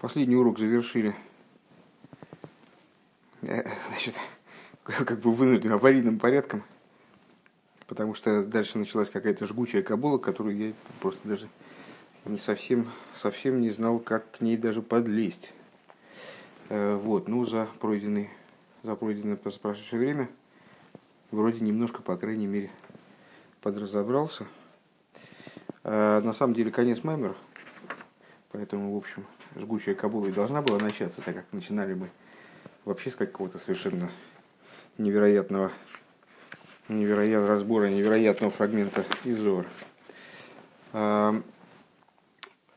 [0.00, 1.12] Последний урок завершили
[3.42, 4.14] э, значит,
[4.84, 6.62] как бы вынужден аварийным порядком,
[7.88, 11.48] потому что дальше началась какая-то жгучая кабула, которую я просто даже
[12.26, 12.88] не совсем,
[13.20, 15.52] совсем не знал, как к ней даже подлезть.
[16.68, 18.30] Э, вот, ну, за пройденный,
[18.84, 20.28] за пройденное прошедшее время
[21.32, 22.70] вроде немножко, по крайней мере,
[23.62, 24.46] подразобрался.
[25.82, 27.34] Э, на самом деле, конец Маймера,
[28.52, 29.26] поэтому, в общем,
[29.58, 32.10] жгучая Кабула и должна была начаться, так как начинали мы
[32.84, 34.10] вообще с какого-то совершенно
[34.96, 35.72] невероятного,
[36.88, 39.66] невероятного разбора, невероятного фрагмента из Зора.
[40.92, 41.42] А,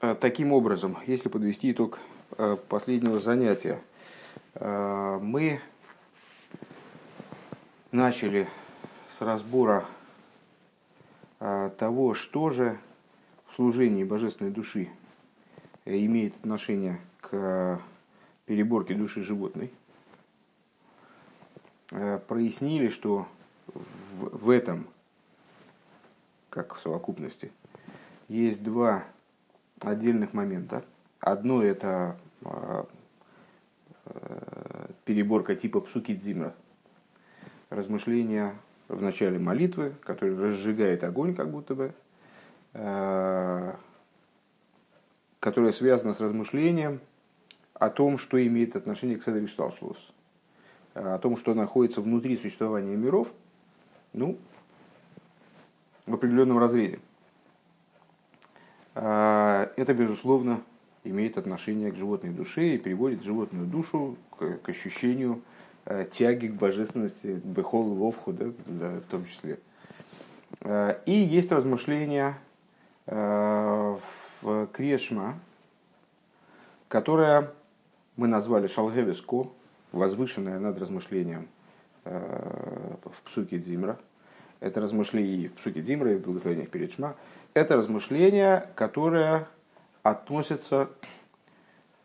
[0.01, 1.99] а, таким образом, если подвести итог
[2.37, 3.81] а, последнего занятия,
[4.53, 5.61] мы
[7.93, 8.49] начали
[9.17, 9.85] с разбора
[11.39, 12.77] того, что же
[13.47, 14.89] в служении божественной души
[15.85, 17.81] имеет отношение к
[18.45, 19.71] переборке души животной,
[21.91, 23.27] э, прояснили, что
[24.17, 24.87] в, этом,
[26.49, 27.51] как в совокупности,
[28.27, 29.03] есть два
[29.79, 30.83] отдельных момента.
[31.19, 32.83] Одно это э,
[34.05, 36.53] э, переборка типа псуки дзимра,
[37.69, 38.55] размышления
[38.87, 41.93] в начале молитвы, который разжигает огонь, как будто бы,
[45.41, 47.01] которая связана с размышлением
[47.73, 49.97] о том, что имеет отношение к Седри Шталшлус,
[50.93, 53.27] о том, что находится внутри существования миров,
[54.13, 54.37] ну,
[56.05, 56.99] в определенном разрезе.
[58.93, 60.61] А, это, безусловно,
[61.03, 65.41] имеет отношение к животной душе и приводит животную душу к, к ощущению
[65.85, 69.59] э, тяги к божественности, бехол вовху, да, да, в том числе.
[71.05, 72.37] И есть размышления
[73.07, 73.97] э,
[74.41, 75.39] в Крешма,
[76.87, 77.51] которая
[78.17, 79.47] мы назвали Шалгевиско,
[79.91, 81.47] возвышенная над размышлением
[82.05, 83.97] э, в Псуке Дзимра.
[84.59, 87.15] Это размышление в Псуке Дзимра и в благословениях перед Шма.
[87.53, 89.47] Это размышление, которое
[90.03, 90.89] относится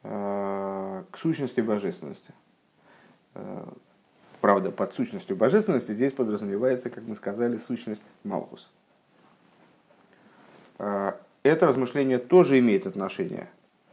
[0.03, 2.33] э, к сущности божественности.
[3.35, 3.67] Э,
[4.41, 8.71] правда, под сущностью божественности здесь подразумевается, как мы сказали, сущность Малхус
[11.47, 13.49] это размышление тоже имеет отношение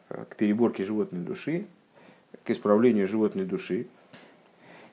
[0.10, 1.66] э, к переборке животной души,
[2.44, 3.88] к исправлению животной души.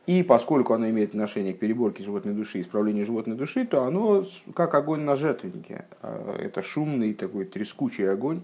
[0.07, 4.75] И поскольку оно имеет отношение к переборке животной души исправлению животной души, то оно как
[4.75, 5.87] огонь на жертвеннике.
[6.03, 8.43] Э, это шумный такой трескучий огонь,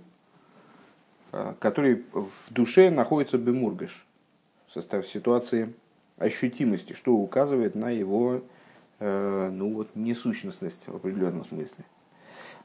[1.32, 4.06] э, который в душе находится бемургаш,
[4.75, 5.72] в ситуации
[6.19, 8.43] ощутимости, что указывает на его
[8.99, 11.84] ну вот, несущностность в определенном смысле.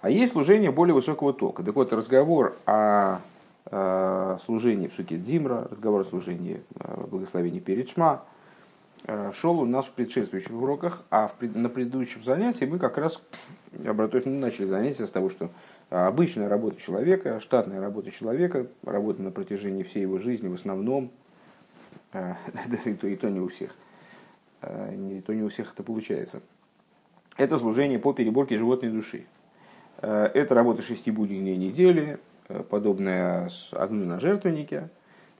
[0.02, 1.64] А есть служение более высокого толка.
[1.64, 3.20] Так вот, разговор о
[4.46, 8.26] служении в суке Димра, разговор о служении в благословении перед Шма,
[9.06, 13.22] э, шел у нас в предшествующих уроках, а в, на предыдущем занятии мы как раз
[13.86, 15.52] обратно начали занятие с того, что
[15.90, 21.12] обычная работа человека, штатная работа человека, работа на протяжении всей его жизни в основном,
[22.14, 22.34] э,
[22.86, 23.76] и то, и то не у всех,
[24.62, 26.42] э, и то не у всех это получается,
[27.38, 29.26] это служение по переборке животной души.
[30.02, 32.20] Э, это работа шести будней недели,
[32.50, 34.90] э, подобная огню на жертвеннике,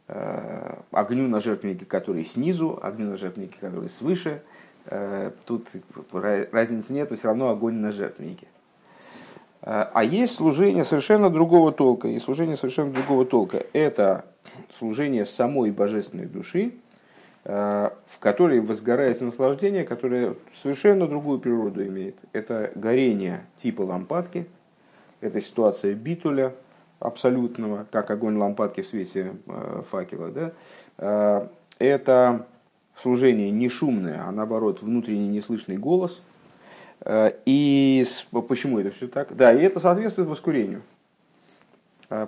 [0.08, 4.42] э, огню на жертвеннике, который снизу, огню на жертвеннике, который свыше.
[5.46, 5.68] Тут
[6.02, 8.48] разницы нет, все равно огонь на жертвеннике.
[9.62, 12.08] А есть служение совершенно другого толка.
[12.08, 14.26] И служение совершенно другого толка– это
[14.80, 16.74] служение самой божественной души,
[17.44, 22.18] в которой возгорается наслаждение, которое совершенно другую природу имеет.
[22.34, 24.46] Это горение типа лампадки,
[25.22, 26.54] это ситуация битуля
[27.02, 30.30] абсолютного, как огонь лампадки в свете э, факела.
[30.30, 30.52] Да?
[30.98, 31.48] Э,
[31.80, 32.48] это
[32.96, 36.22] служение не шумное, а наоборот внутренний неслышный голос.
[37.02, 38.06] Э, и
[38.48, 39.36] почему это все так?
[39.36, 40.84] Да, и это соответствует воскурению.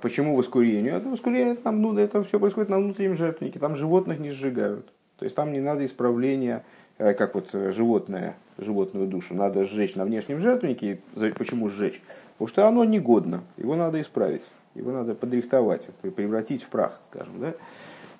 [0.01, 0.95] Почему воскурению?
[0.95, 4.89] Это воскурение, там, ну, это все происходит на внутреннем жертвеннике, там животных не сжигают.
[5.23, 6.65] То есть там не надо исправления,
[6.97, 10.99] э, как вот э, животное, животную душу, надо сжечь на внешнем жертвеннике.
[11.37, 12.01] Почему сжечь?
[12.33, 14.41] Потому что оно негодно, его надо исправить,
[14.75, 15.87] его надо подрихтовать,
[16.17, 17.53] превратить в прах, скажем, да?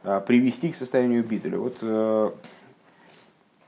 [0.04, 1.58] А привести к состоянию бителя.
[1.58, 2.32] Вот э,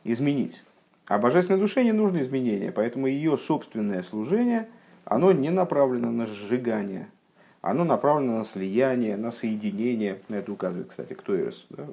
[0.06, 0.64] изменить.
[1.06, 4.70] А божественной душе не нужно изменения, поэтому ее собственное служение,
[5.04, 7.10] оно не направлено на сжигание,
[7.66, 10.20] оно направлено на слияние, на соединение.
[10.30, 11.88] На это указывает, кстати, ктойрос, да,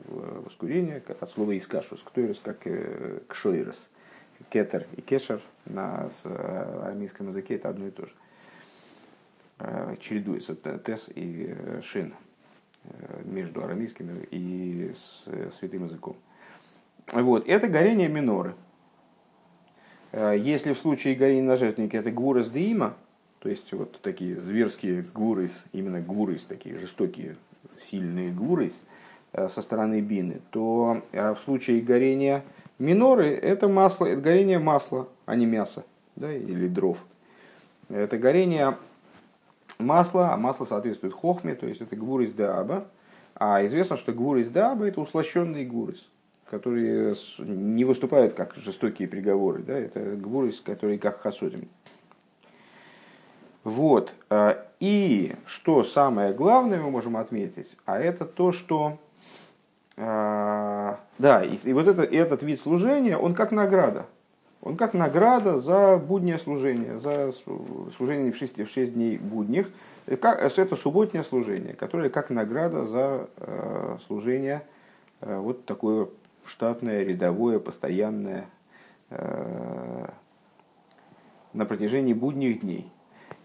[0.44, 1.98] воскурение, от слова искашус.
[2.04, 3.20] Ктойрос как э.
[4.50, 8.12] Кетер и кешер на э, армейском языке это одно и то же.
[9.60, 12.12] Э, чередуется тес и шин.
[13.24, 14.92] между арамейским и
[15.58, 16.16] святым языком.
[17.14, 17.48] Вот.
[17.48, 18.54] Это горение миноры.
[20.12, 22.94] Если в случае горения на жертвеннике это гвурас деима,
[23.42, 27.34] то есть вот такие зверские гвурис, именно гвурис, такие жестокие,
[27.90, 28.80] сильные гвурис
[29.32, 32.44] со стороны бины, то в случае горения
[32.78, 35.84] миноры это масло, это горение масла, а не мяса
[36.14, 36.98] да, или дров.
[37.88, 38.76] Это горение
[39.80, 42.86] масла, а масло соответствует хохме, то есть это гвурис даба.
[43.34, 46.08] А известно, что гвурис даба это услощенный гвурис,
[46.48, 49.64] которые не выступают как жестокие приговоры.
[49.64, 51.68] Да, это гвурис, который как хасодим.
[53.64, 54.12] Вот.
[54.30, 58.98] А, и что самое главное мы можем отметить, а это то, что
[59.96, 64.06] а, да, и, вот это, этот вид служения, он как награда.
[64.62, 67.32] Он как награда за буднее служение, за
[67.96, 69.70] служение в 6, в 6 дней будних.
[70.06, 74.62] Это субботнее служение, которое как награда за э, служение
[75.20, 76.08] э, вот такое
[76.44, 78.46] штатное, рядовое, постоянное
[79.10, 80.06] э,
[81.52, 82.91] на протяжении будних дней.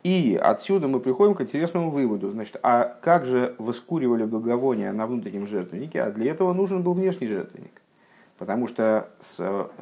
[0.07, 2.31] И отсюда мы приходим к интересному выводу.
[2.31, 6.01] Значит, а как же воскуривали благовония на внутреннем жертвеннике?
[6.01, 7.81] А для этого нужен был внешний жертвенник.
[8.38, 9.09] Потому что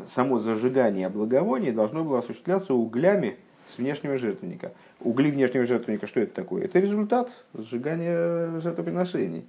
[0.08, 3.38] само зажигание благовония должно было осуществляться углями
[3.68, 4.72] с внешнего жертвенника.
[5.00, 6.66] Угли внешнего жертвенника, что это такое?
[6.66, 9.46] Это результат сжигания жертвоприношений.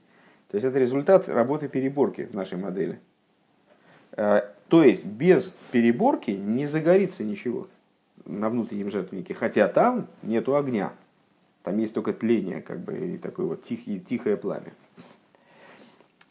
[0.50, 3.00] То есть это результат работы переборки в нашей модели.
[4.12, 7.66] Э, то есть без переборки не загорится ничего
[8.26, 10.92] на внутреннем жертвеннике, хотя там нету огня.
[11.62, 14.72] Там есть только тление, как бы, и такое вот тихое, тихое пламя.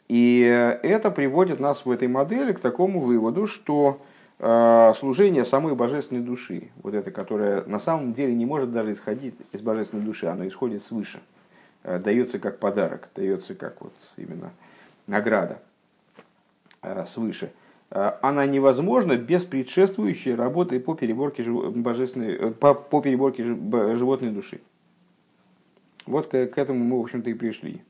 [0.08, 0.40] И
[0.82, 4.00] это приводит нас в этой модели к такому выводу, что
[4.38, 9.34] э, служение самой божественной души, вот это, которое на самом деле не может даже исходить
[9.52, 11.20] из божественной души, оно исходит свыше,
[11.82, 14.52] э, дается как подарок, дается как вот именно
[15.06, 15.60] награда
[16.82, 17.50] э, свыше–
[17.90, 24.60] она невозможна без предшествующей работы по переборке, божественной, э, по, по переборке животной души.
[26.06, 27.82] Вот к, к этому мы, в общем-то, и пришли.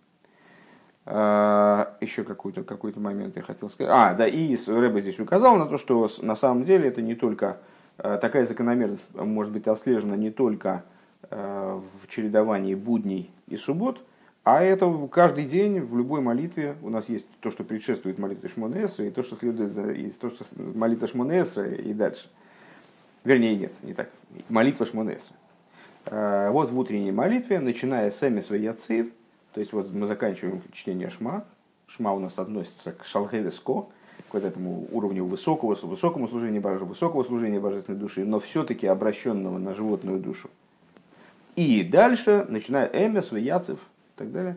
[1.07, 3.93] А, еще какой-то какой момент я хотел сказать.
[3.95, 7.59] А, да, и Рэба здесь указал на то, что на самом деле это не только
[7.97, 10.85] такая закономерность может быть отслежена не только
[11.31, 14.03] в чередовании будней и суббот,
[14.47, 19.03] а это каждый день в любой молитве у нас есть то, что предшествует молитве Шмонеса,
[19.03, 22.31] и то, что следует за и то, что молитва Шмонеса и дальше.
[23.25, 24.09] Вернее, нет, не так.
[24.49, 25.33] Молитва Шмонеса.
[26.05, 29.09] А, вот в утренней молитве, начиная с Эми Сваяцив,
[29.53, 31.45] то есть вот мы заканчиваем чтение Шма.
[31.89, 33.87] Шма у нас относится к Шалхевеско,
[34.29, 39.75] к вот этому уровню высокого, высокому служения высокого служения божественной души, но все-таки обращенного на
[39.75, 40.51] животную душу.
[41.57, 43.81] И дальше, начиная Эми Сваяцив,
[44.17, 44.57] и так далее,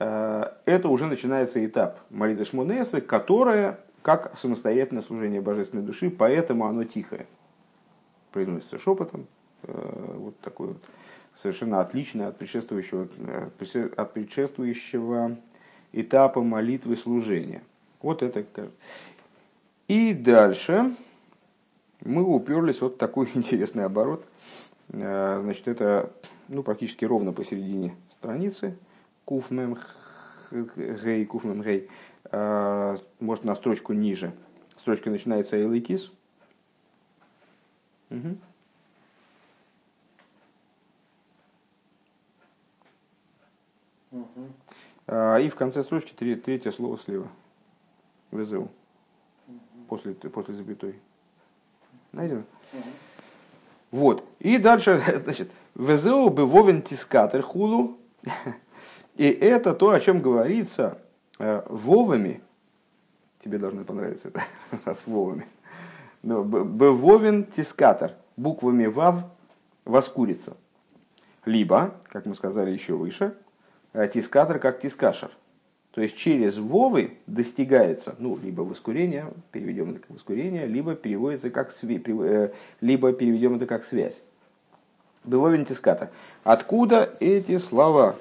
[0.00, 6.84] э, это уже начинается этап молитвы Шмонеса, которая как самостоятельное служение божественной души, поэтому оно
[6.84, 7.26] тихое.
[8.32, 9.26] Произносится шепотом,
[9.62, 10.84] э, вот такой вот
[11.34, 15.36] совершенно отличное от предшествующего, э, от предшествующего
[15.92, 17.62] этапа молитвы служения.
[18.02, 18.44] Вот это.
[19.88, 20.94] И дальше
[22.04, 24.24] мы уперлись вот в такой интересный оборот.
[24.90, 26.10] Значит, это
[26.48, 28.76] ну, практически ровно посередине страницы
[29.28, 29.76] куфмем
[30.50, 31.90] гей, куфмем гей,
[32.32, 34.32] а, может на строчку ниже.
[34.78, 36.10] Строчка начинается эйликис.
[38.08, 38.38] Угу.
[45.10, 47.28] И в конце строчки третье слово слева.
[48.30, 48.70] ВЗУ.
[49.88, 50.98] После, после запятой.
[52.12, 52.44] Найдено?
[53.90, 54.24] Вот.
[54.38, 57.98] И дальше, значит, ВЗУ бы вовен тискатер хулу.
[59.18, 60.98] И это то, о чем говорится
[61.40, 62.40] э, вовами.
[63.44, 64.44] Тебе должно понравиться это,
[64.84, 65.46] раз вовами.
[66.22, 68.12] Но бевовен тискатор.
[68.36, 69.24] Буквами вав
[69.84, 70.56] воскурится.
[71.44, 73.34] Либо, как мы сказали еще выше,
[73.92, 75.32] э, тискатор как тискашер.
[75.90, 81.72] То есть через вовы достигается, ну, либо воскурение, переведем это как воскурение, либо переводится как
[81.72, 84.22] сви, э, либо переведем это как связь.
[85.24, 86.10] Бывовин тискатор.
[86.44, 88.14] Откуда эти слова?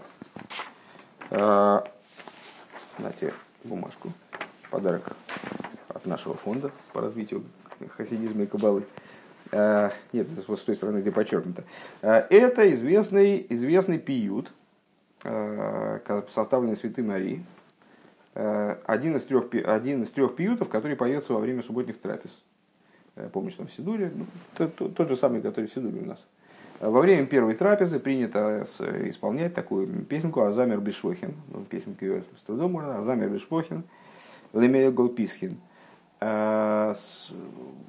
[1.30, 4.12] Знаете, бумажку,
[4.72, 5.12] подарок
[5.90, 7.44] от нашего фонда по развитию
[7.98, 8.84] хасидизма и кабалы.
[9.52, 11.64] А, нет, с той стороны, где подчеркнуто.
[12.02, 14.52] А, это известный, известный пиют,
[15.24, 17.46] а, составленный Святой Марии.
[18.34, 22.30] Один из, трех, один из трех пиютов, который поется во время субботних трапез.
[23.34, 26.20] Помнишь, там в Сидуре, ну, тот, тот же самый, который в Сидуре у нас.
[26.80, 28.66] Во время первой трапезы принято
[29.06, 31.34] исполнять такую песенку Азамер Бешвохин.
[31.52, 33.00] Ну, песенку ее с трудом можно.
[33.00, 33.84] Азамер Бешвохин.
[34.54, 35.58] Лемея Голписхин.
[36.20, 36.94] Э,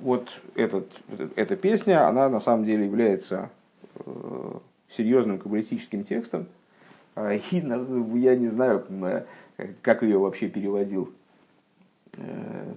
[0.00, 0.90] вот этот,
[1.36, 3.50] эта песня, она на самом деле является
[3.94, 4.58] э,
[4.96, 6.46] серьезным каббалистическим текстом.
[7.14, 8.84] А, и я не знаю,
[9.82, 11.17] как ее вообще переводил э,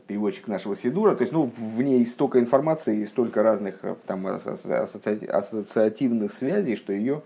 [0.07, 1.15] переводчик нашего Сидура.
[1.15, 7.21] То есть, ну, в ней столько информации и столько разных там, ассоциативных связей, что ее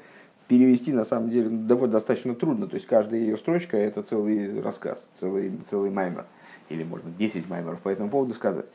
[0.48, 2.68] перевести на самом деле довольно достаточно трудно.
[2.68, 6.26] То есть каждая ее строчка это целый рассказ, целый, целый маймер
[6.70, 8.66] или, может быть, 10 маймеров по этому поводу сказать.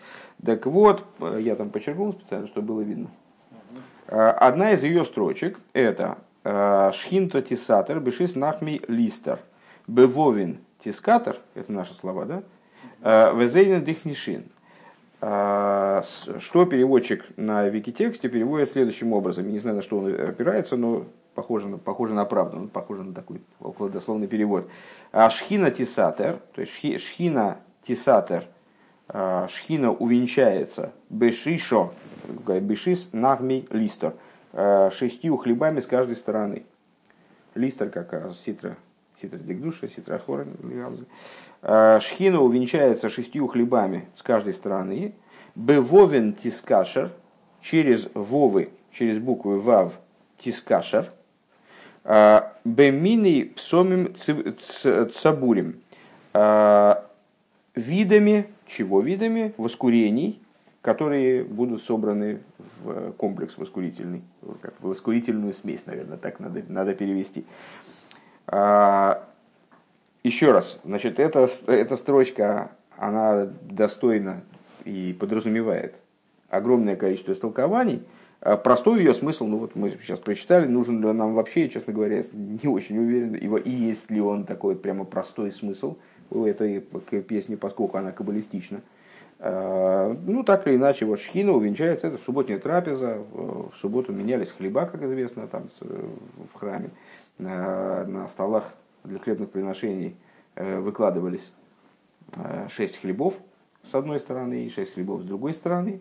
[0.45, 1.05] Так вот,
[1.39, 3.09] я там подчеркнул специально, чтобы было видно.
[4.07, 6.19] Одна из ее строчек– это
[6.93, 9.39] «Шхинто тисатер бешис нахми листер
[9.87, 12.43] бевовин тискатер»– это наши слова, да?
[13.03, 14.45] «Везейна дихнишин».
[15.21, 19.47] Что переводчик на викитексте переводит следующим образом.
[19.47, 21.05] Я не знаю, на что он опирается, но
[21.35, 24.71] похоже на, похоже на правду, похоже на такой около дословный перевод.
[25.31, 28.47] Шхина тисатер, то есть шхина тисатер,
[29.09, 31.93] а, шхина увенчается бешишо,
[32.61, 34.15] бешис нагми листер,
[34.53, 36.65] а, шестью хлебами с каждой стороны.
[37.57, 38.77] Листер, как ситра,
[39.21, 40.97] ситра дегдуша, ситра хора, а,
[41.63, 45.15] шхина увенчается шестью хлебами с каждой стороны.
[45.55, 47.11] Бевовен тискашер,
[47.61, 49.99] через вовы, через буквы вав
[50.39, 51.11] тискашер.
[52.65, 54.15] Бемини псомим
[55.13, 55.81] цабурим
[57.75, 59.53] видами, чего видами?
[59.59, 60.41] Воскурений,
[60.81, 62.41] которые будут собраны
[62.83, 64.23] в комплекс воскурительный,
[64.63, 67.45] как воскурительную смесь, наверное, так надо, надо перевести.
[70.23, 74.43] А, еще раз, значит, эта, эта строчка, она достойна
[74.85, 75.95] и подразумевает
[76.49, 78.03] огромное количество истолкований.
[78.41, 81.93] А простой ее смысл, ну вот мы сейчас прочитали, нужен ли он нам вообще, честно
[81.93, 85.97] говоря, не очень уверен, и есть ли он такой прямо простой смысл–
[86.31, 88.81] у этой песни, поскольку она каббалистична.
[89.39, 94.87] А, ну, так или иначе, вот шхина увенчается, это субботняя трапеза, в субботу менялись хлеба,
[94.87, 96.91] как известно, там в храме,
[97.39, 98.65] на, на столах
[99.05, 100.17] для хлебных приношений
[100.55, 101.53] э, выкладывались
[102.37, 103.35] э, шесть хлебов
[103.83, 106.01] с одной стороны и шесть хлебов с другой стороны.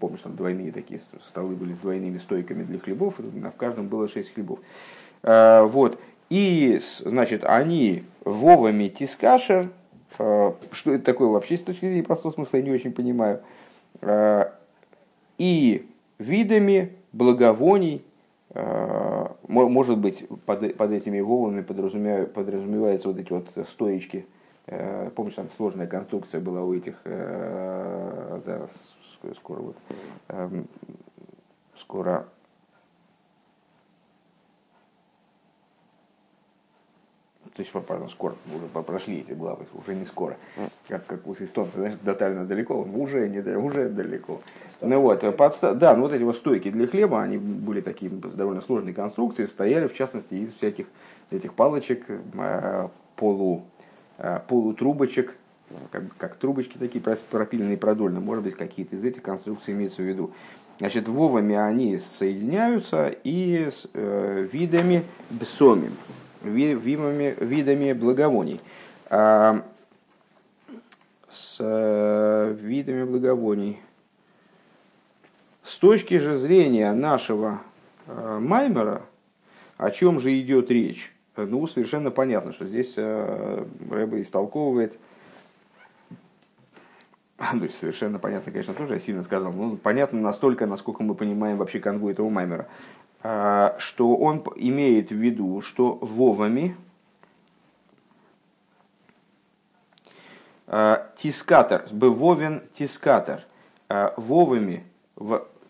[0.00, 4.34] Помнишь, там двойные такие столы были с двойными стойками для хлебов, в каждом было шесть
[4.34, 4.60] хлебов.
[5.22, 5.98] А, вот.
[6.30, 9.70] И, значит, они вовами тискашер,
[10.18, 13.42] э, что это такое вообще с точки зрения простого смысла, я не очень понимаю,
[14.00, 14.50] э,
[15.38, 15.86] и
[16.18, 18.11] видами благовоний, э,
[18.54, 24.26] может быть, под, под этими вовами подразумеваются вот эти вот стоечки,
[25.14, 28.68] помнишь, там сложная конструкция была у этих, да,
[29.34, 29.76] скоро вот,
[30.28, 30.68] эм,
[31.76, 32.26] скоро.
[37.54, 40.38] То есть, пардон, скоро, уже прошли эти главы, уже не скоро,
[40.88, 44.40] как, как у эстонцев, знаешь, тотально далеко, уже, не, уже далеко.
[44.82, 45.74] Ну вот, подста...
[45.74, 49.86] да, ну вот эти вот стойки для хлеба, они были такие довольно сложные конструкции, стояли
[49.86, 50.86] в частности из всяких
[51.30, 53.62] этих палочек, э, полу,
[54.18, 55.34] э, полутрубочек,
[55.90, 60.32] как, как трубочки такие пропиленные продольно, может быть, какие-то из этих конструкций имеются в виду.
[60.78, 65.92] Значит, вовами они соединяются и с э, видами бсомим
[66.44, 68.60] видами, видами благовоний.
[69.08, 69.62] А,
[71.28, 73.80] с э, видами благовоний.
[75.82, 77.60] Точки же зрения нашего
[78.06, 79.02] э, Маймера,
[79.76, 81.12] о чем же идет речь?
[81.34, 84.96] Ну, совершенно понятно, что здесь э, Рэба истолковывает,
[87.52, 91.80] ну, совершенно понятно, конечно, тоже я сильно сказал, но понятно настолько, насколько мы понимаем вообще
[91.80, 92.68] канву этого Маймера.
[93.24, 96.76] А, что он имеет в виду, что вовами
[100.68, 103.42] а, тискатор, бывовен тискатор,
[103.88, 104.84] а, вовами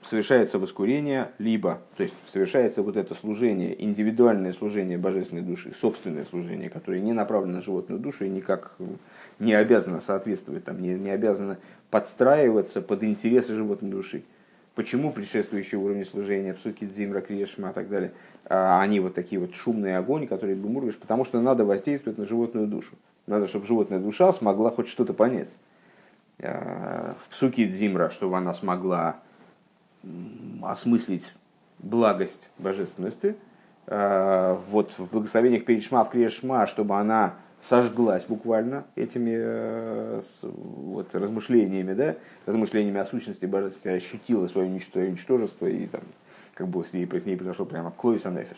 [0.05, 6.71] совершается воскурение, либо, то есть совершается вот это служение, индивидуальное служение божественной души, собственное служение,
[6.71, 8.73] которое не направлено на животную душу и никак
[9.39, 11.59] не обязано соответствовать, там, не, не обязано
[11.91, 14.23] подстраиваться под интересы животной души.
[14.75, 18.13] Почему предшествующие уровни служения, псуки, дзимра, криешма и так далее,
[18.47, 22.67] а, они вот такие вот шумные огонь, которые бумургаш, потому что надо воздействовать на животную
[22.67, 22.95] душу.
[23.27, 25.51] Надо, чтобы животная душа смогла хоть что-то понять.
[26.39, 29.17] А, в псуки дзимра, чтобы она смогла
[30.63, 31.35] осмыслить
[31.79, 33.37] благость божественности.
[33.87, 41.15] А, вот в благословениях перед шма, в криешма, чтобы она сожглась буквально этими э, вот,
[41.15, 46.01] размышлениями, да, размышлениями о сущности божественности, ощутила свое уничтожество и там,
[46.55, 48.57] как бы с ней, с ней произошел прямо клойс анефиш.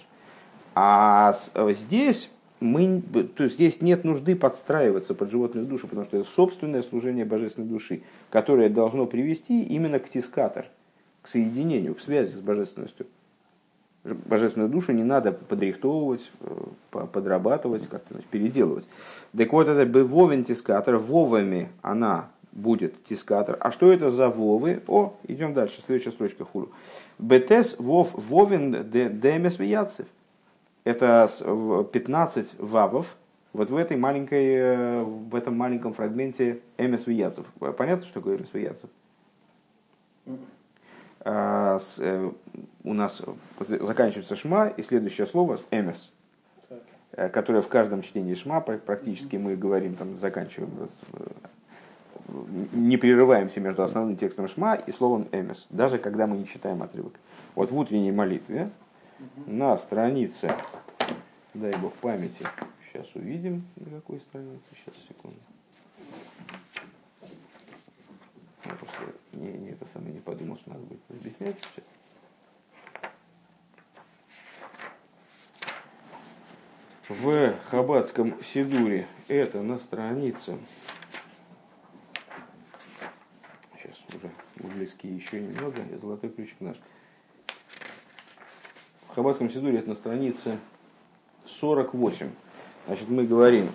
[0.74, 1.34] А
[1.70, 3.02] здесь мы,
[3.36, 7.68] то есть здесь нет нужды подстраиваться под животную душу, потому что это собственное служение божественной
[7.68, 10.66] души, которое должно привести именно к тискатор,
[11.24, 13.06] к соединению, к связи с божественностью.
[14.04, 18.86] Божественную душу не надо подрихтовывать, э, подрабатывать, как-то переделывать.
[19.36, 23.56] Так вот, это бы вовен тискатор, вовами она будет тискатор.
[23.58, 24.82] А что это за вовы?
[24.86, 26.68] О, идем дальше, следующая строчка хулу.
[27.18, 30.06] Бетес вов вовен демес вияцев
[30.84, 31.30] это
[31.92, 33.16] 15 вавов,
[33.52, 37.46] вот в, этой маленькой, э, в этом маленьком фрагменте Эмес Вияцев.
[37.58, 38.90] Понятно, что такое Эмес Вияцев?
[41.26, 42.30] А, э,
[42.84, 43.22] у нас
[43.58, 46.12] заканчивается шма, и следующее слово Эмес,
[47.12, 50.70] э, которое в каждом чтении шма практически мы говорим, там заканчиваем,
[52.72, 57.14] не прерываемся между основным текстом шма и словом Эмес, даже когда мы не читаем отрывок.
[57.54, 58.70] Вот в утренней молитве
[59.46, 60.52] на странице,
[61.54, 62.46] дай бог памяти,
[62.92, 65.38] сейчас увидим, на какой странице, сейчас, секунду.
[69.34, 71.84] Не, не это самое не подумал, что надо будет объяснять сейчас.
[77.08, 80.56] В Хабадском Сидуре это на странице
[83.84, 84.30] сейчас уже
[84.74, 86.76] близки еще немного, золотой ключик наш.
[89.08, 90.58] В Хаббатском Сидуре это на странице
[91.46, 92.30] 48.
[92.86, 93.70] Значит, мы говорим,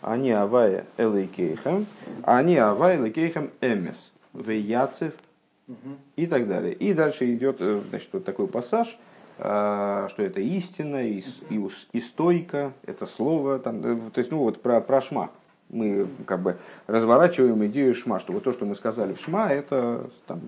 [0.00, 1.86] они авая элейкейхам,
[2.24, 5.12] они авая элейкейхам эмес, вейяцев
[6.16, 6.74] и так далее.
[6.74, 8.98] И дальше идет э, значит, вот такой пассаж,
[9.38, 14.38] э, что это истина и, и, и стойка, это слово, там, э, то есть, ну
[14.38, 15.30] вот про, про шма.
[15.68, 16.56] Мы как бы
[16.88, 20.40] разворачиваем идею шма, что вот то, что мы сказали в шма, это там,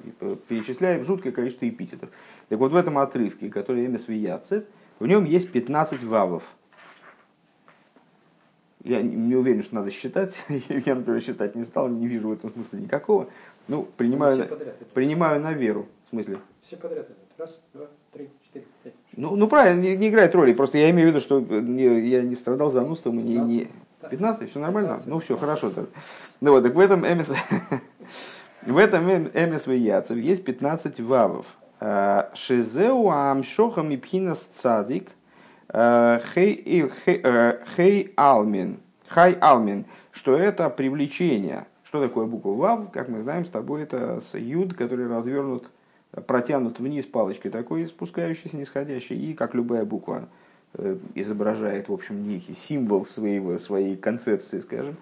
[0.48, 2.08] перечисляем жуткое количество эпитетов.
[2.48, 4.64] Так вот в этом отрывке, который имя Свияцев,
[4.98, 6.42] в нем есть 15 вавов.
[8.84, 10.34] Я не уверен, что надо считать.
[10.48, 13.28] Я, например, считать не стал, не вижу в этом смысла никакого.
[13.68, 14.56] Ну, принимаю, ну,
[14.92, 15.86] принимаю на веру.
[16.06, 16.38] В смысле?
[16.62, 17.18] Все подряд идут.
[17.38, 18.94] Раз, два, три, четыре, пять.
[19.16, 20.52] Ну, ну правильно, не, не играет роли.
[20.52, 23.18] Просто я имею в виду, что не, я не страдал занудством.
[23.18, 23.68] Не, не...
[24.10, 24.88] 15, все нормально?
[24.90, 25.08] 15.
[25.08, 25.70] Ну все, хорошо.
[25.70, 25.86] Так.
[26.40, 27.30] Ну вот, так в этом МС...
[28.62, 31.46] в этом МС есть 15 вавов.
[32.34, 35.08] Шизеу амшоха мипхинас цадик
[35.72, 38.78] хей алмин.
[39.08, 39.84] Хай алмин.
[40.10, 41.66] Что это привлечение.
[41.84, 42.90] Что такое буква Вав?
[42.90, 45.70] Как мы знаем с тобой, это с юд, который развернут,
[46.26, 49.16] протянут вниз палочкой такой, спускающийся, нисходящий.
[49.16, 50.28] И как любая буква
[51.14, 54.96] изображает, в общем, некий символ своего, своей концепции, скажем,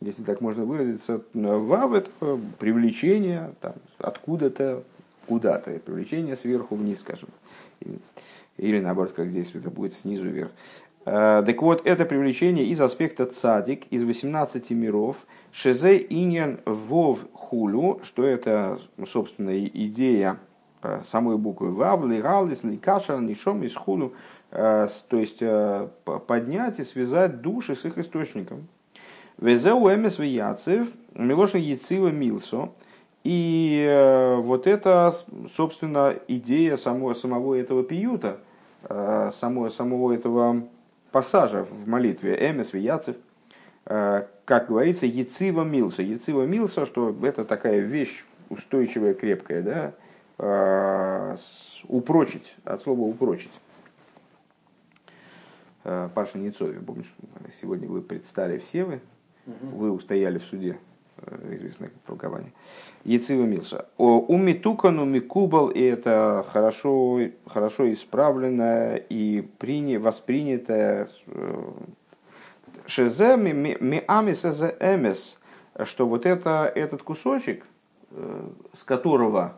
[0.00, 1.20] если так можно выразиться.
[1.32, 4.82] Вав– это привлечение там, откуда-то
[5.28, 7.28] куда-то, привлечение сверху вниз, скажем.
[8.58, 10.50] Или наоборот, как здесь это будет снизу вверх.
[11.06, 15.18] Э, так вот, это привлечение из аспекта цадик, из 18 миров,
[15.52, 20.38] шезе иньян вов хулю, что это, собственно, идея
[20.82, 24.14] э, самой буквы вав, лиралис, ликаша, нишом из хулю,
[24.50, 25.42] э, то есть
[26.26, 28.66] поднять и связать души с их источником.
[29.38, 32.70] Везеу эмес вияцев, милошин яцива милсо,
[33.22, 35.14] и вот это,
[35.54, 38.38] собственно, идея самого, самого этого пиюта,
[38.88, 40.62] э, самого, самого этого
[41.12, 43.16] пассажа в молитве Эмес Вияцев,
[43.86, 46.02] э, как говорится, Яцива Милса.
[46.02, 49.92] Яцива Милса, что это такая вещь устойчивая, крепкая,
[50.38, 51.36] да,
[51.88, 53.50] упрочить, от слова упрочить.
[55.82, 57.12] Паша Ницови, помнишь,
[57.60, 59.00] сегодня вы предстали все вы,
[59.46, 60.95] вы устояли в суде Э,
[61.50, 62.52] известное толкование.
[63.04, 63.86] Яцива Милша.
[63.96, 71.72] У Митукану Микубал, и это хорошо, хорошо исправленное и приня, воспринятое э,
[72.86, 75.38] Шезе Миамис Эмес,
[75.84, 77.64] что вот это, этот кусочек,
[78.10, 79.56] э, с которого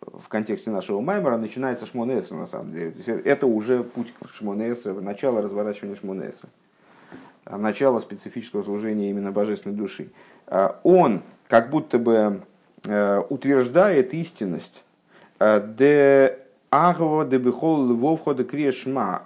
[0.00, 2.94] в контексте нашего Маймера начинается Шмонеса, на самом деле.
[3.24, 6.48] Это уже путь к Шмонеса, начало разворачивания Шмонеса,
[7.48, 10.10] начало специфического служения именно божественной души.
[10.46, 12.40] Э, он как будто бы
[12.84, 14.82] э, утверждает истинность
[15.38, 16.38] э, де
[16.70, 19.22] агво де бихол львовхо де крешма,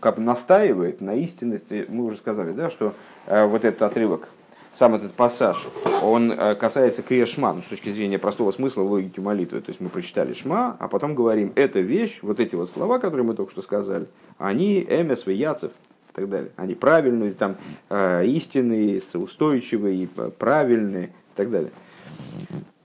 [0.00, 2.94] как бы настаивает на истинности, мы уже сказали, да, что
[3.26, 4.28] вот этот отрывок,
[4.72, 5.66] сам этот пассаж,
[6.02, 9.60] он касается крешма, ну, с точки зрения простого смысла логики молитвы.
[9.60, 13.26] То есть мы прочитали шма, а потом говорим, эта вещь, вот эти вот слова, которые
[13.26, 14.06] мы только что сказали,
[14.38, 15.72] они эмес яцев,
[16.10, 16.50] и так далее.
[16.56, 17.56] Они правильные, там,
[17.88, 21.70] э, истинные, устойчивые, правильные и так далее.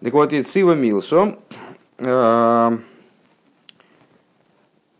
[0.02, 1.38] Так вот, и Цива Милсо,
[1.98, 2.78] э,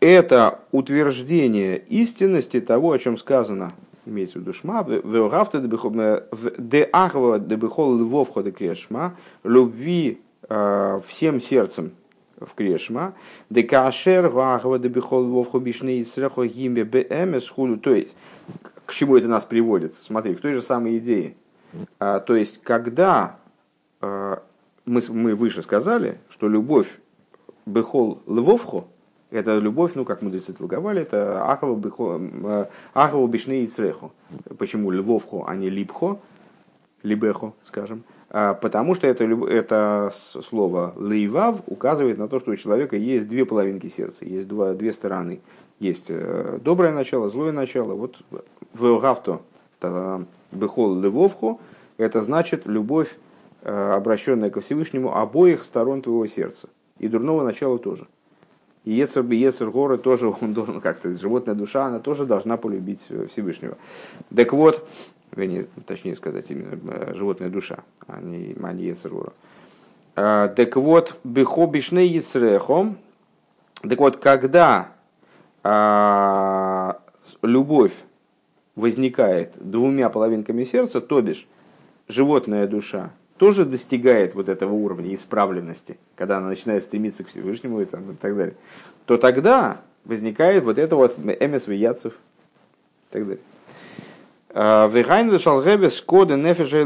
[0.00, 3.72] это утверждение истинности того, о чем сказано,
[4.04, 4.86] имеется в виду шма,
[6.58, 11.92] де ахва де бихол львовха де крешма, любви э, всем сердцем
[12.40, 13.12] в крешма,
[13.50, 18.16] де кашер вахва де бихол львовха бишне и срехо гиме бмс худу, то есть,
[18.84, 19.94] к чему это нас приводит?
[19.96, 21.34] Смотри, к той же самой идее.
[21.98, 23.36] А, то есть, когда
[24.00, 24.42] а,
[24.84, 26.98] мы, мы выше сказали, что любовь
[27.66, 28.86] бехол львовхо,
[29.30, 34.12] это любовь, ну, как мудрецы толковали, это ахова бишны и цреху.
[34.56, 36.20] Почему львовхо, а не липхо,
[37.02, 38.04] либехо, скажем.
[38.38, 43.46] А, потому что это, это слово лейвав указывает на то, что у человека есть две
[43.46, 45.40] половинки сердца, есть два, две стороны.
[45.80, 47.94] Есть э, доброе начало, злое начало.
[47.94, 48.18] Вот
[48.74, 49.40] в гавто
[50.52, 51.58] бехол львовхо,
[51.96, 53.16] это значит любовь,
[53.62, 56.68] э, обращенная ко Всевышнему обоих сторон твоего сердца.
[56.98, 58.06] И дурного начала тоже.
[58.84, 63.78] И Ецер Ецер горы тоже он должен как-то, животная душа, она тоже должна полюбить Всевышнего.
[64.34, 64.86] Так вот,
[65.36, 69.32] вернее, точнее сказать, именно э, животная душа, а не, а не Ецер гора.
[70.16, 72.98] А, так вот, бехо бишне Ецрехом,
[73.82, 74.88] так вот, когда
[75.62, 76.98] а,
[77.42, 77.92] любовь
[78.74, 81.46] возникает двумя половинками сердца, то бишь
[82.08, 87.84] животная душа тоже достигает вот этого уровня исправленности, когда она начинает стремиться к Всевышнему и,
[87.84, 88.56] там, и так далее,
[89.04, 93.42] то тогда возникает вот это вот вияцев и так далее.
[94.50, 96.84] А, Вегайну шалгевес кода нефеша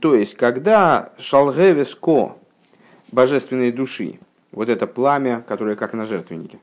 [0.00, 2.36] то есть когда шалгевес ко
[3.12, 4.18] божественной души,
[4.52, 6.58] вот это пламя, которое как на жертвеннике,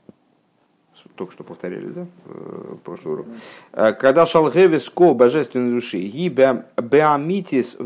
[1.17, 3.27] только что повторяли, да, в прошлый урок.
[3.73, 7.77] Э, когда шалгевис ко божественной души, ги беамитис,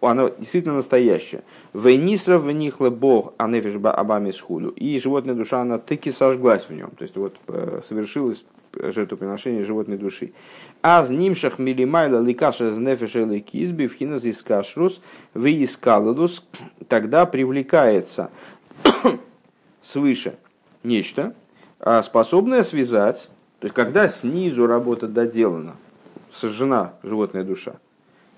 [0.00, 1.42] оно действительно настоящее.
[1.72, 4.70] Вейнисров в них бог, а нефиш абами схуду.
[4.70, 6.90] И животная душа, она таки сожглась в нем.
[6.90, 8.44] То есть вот э, совершилось
[8.78, 10.32] жертвоприношение животной души.
[10.82, 15.00] А с нимшах милимайла ликаша с нефиша ликизби в хиназ искашрус
[15.34, 16.46] в искаладус,
[16.88, 18.30] тогда привлекается
[19.82, 20.36] свыше
[20.82, 21.34] нечто,
[21.80, 25.76] а способная связать, то есть когда снизу работа доделана,
[26.32, 27.74] сожжена животная душа,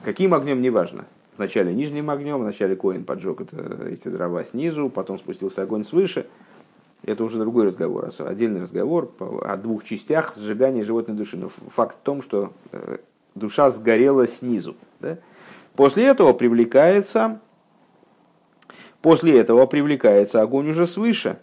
[0.02, 5.62] каким огнем, неважно, вначале нижним огнем, вначале коин поджег это, эти дрова снизу, потом спустился
[5.62, 6.26] огонь свыше,
[7.04, 11.36] это уже другой разговор, отдельный разговор о двух частях сжигания животной души.
[11.36, 12.98] Но факт в том, что э,
[13.34, 14.76] душа сгорела снизу.
[15.00, 15.18] Да?
[15.74, 17.40] После этого привлекается,
[19.00, 21.38] после этого привлекается огонь уже свыше,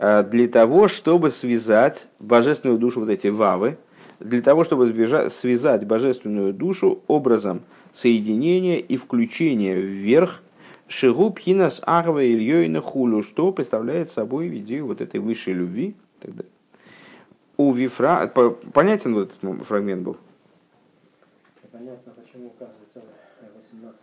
[0.00, 3.76] Э, для того, чтобы связать божественную душу, вот эти вавы,
[4.18, 4.86] для того, чтобы
[5.30, 7.60] связать божественную душу образом
[7.92, 10.42] соединения и включения вверх
[10.90, 15.94] Шигу пхинас агва ильёйна хулю, что представляет собой идею вот этой высшей любви.
[16.18, 16.42] Тогда.
[17.56, 18.26] У Вифра...
[18.72, 20.16] Понятен вот этот фрагмент был?
[21.70, 23.02] Понятно, почему указывается
[23.56, 24.00] 18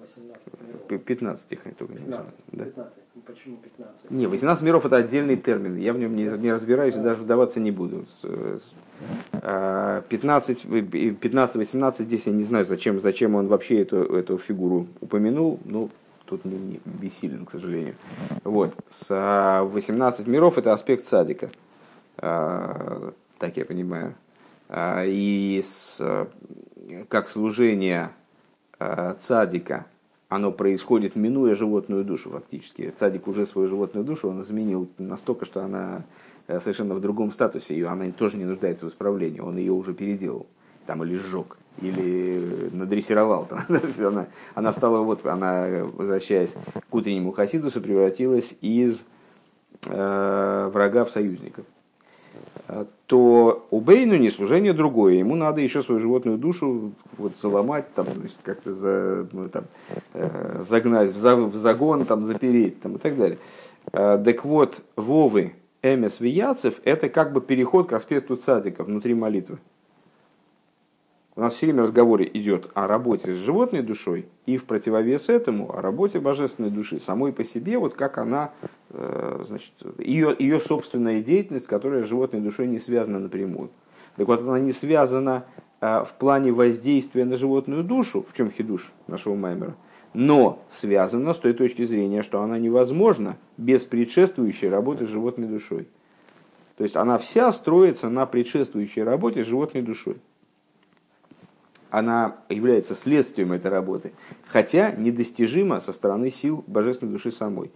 [0.00, 2.64] 18 15 стихов только 15, да.
[2.64, 2.92] 15.
[3.16, 4.10] Ну, почему 15?
[4.12, 5.76] Не, 18 миров это отдельный термин.
[5.78, 8.06] Я в нем не, не разбираюсь и даже вдаваться не буду.
[9.42, 15.58] 15, 15-18 здесь я не знаю, зачем, зачем он вообще эту, эту фигуру упомянул.
[15.64, 15.90] Ну,
[16.30, 17.96] тут не, бессилен, к сожалению.
[18.44, 18.74] Вот.
[18.88, 21.50] С 18 миров это аспект садика.
[22.16, 24.14] А, так я понимаю.
[24.68, 26.00] А, и с,
[27.08, 28.10] как служение
[29.18, 29.84] цадика,
[30.30, 32.94] оно происходит, минуя животную душу фактически.
[32.96, 36.04] Цадик уже свою животную душу он изменил настолько, что она
[36.46, 39.92] э, совершенно в другом статусе, и она тоже не нуждается в исправлении, он ее уже
[39.92, 40.46] переделал,
[40.86, 43.46] там или сжег, или надрессировал.
[43.46, 43.64] Там,
[43.98, 46.54] она, она стала, вот, она, возвращаясь
[46.88, 49.04] к утреннему Хасидусу, превратилась из
[49.86, 51.64] э, врага в союзников
[53.06, 55.14] то у Бейну не служение другое.
[55.14, 58.06] Ему надо еще свою животную душу вот, заломать, там,
[58.42, 59.64] как-то за, ну, там,
[60.14, 63.38] э, загнать в, за, в загон, там, запереть там, и так далее.
[63.92, 69.58] Э, так вот, Вовы, Эмес Вияцев– это как бы переход к аспекту цадика внутри молитвы.
[71.40, 75.74] У нас все время разговор идет о работе с животной душой и в противовес этому
[75.74, 78.52] о работе божественной души самой по себе, вот как она,
[78.90, 83.70] э, значит, ее, ее собственная деятельность, которая с животной душой не связана напрямую.
[84.16, 85.46] Так вот, она не связана
[85.80, 89.76] э, в плане воздействия на животную душу, в чем хидуш нашего маймера,
[90.12, 95.88] но связана с той точки зрения, что она невозможна без предшествующей работы с животной душой.
[96.76, 100.18] То есть она вся строится на предшествующей работе с животной душой
[101.90, 104.12] она является следствием этой работы,
[104.46, 107.70] хотя недостижима со стороны сил божественной души самой.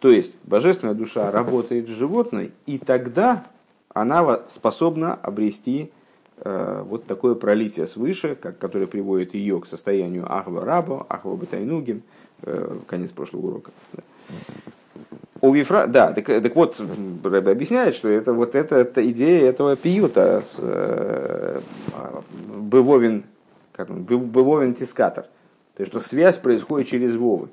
[0.00, 3.44] То есть божественная душа работает с животной, и тогда
[3.94, 5.90] она способна обрести
[6.38, 12.02] э, вот такое пролитие свыше, как, которое приводит ее к состоянию Ахва Рабо, Ахва Батайнугим,
[12.42, 13.70] э, конец прошлого урока.
[15.40, 16.80] У Вифра, да, так, так вот,
[17.22, 21.60] Рэбе объясняет, что это вот это, это идея этого пиюта, э,
[22.48, 23.24] Бывовин,
[23.78, 25.26] как он, Бывовин тискатор.
[25.76, 27.48] То есть, что связь происходит через Вовы.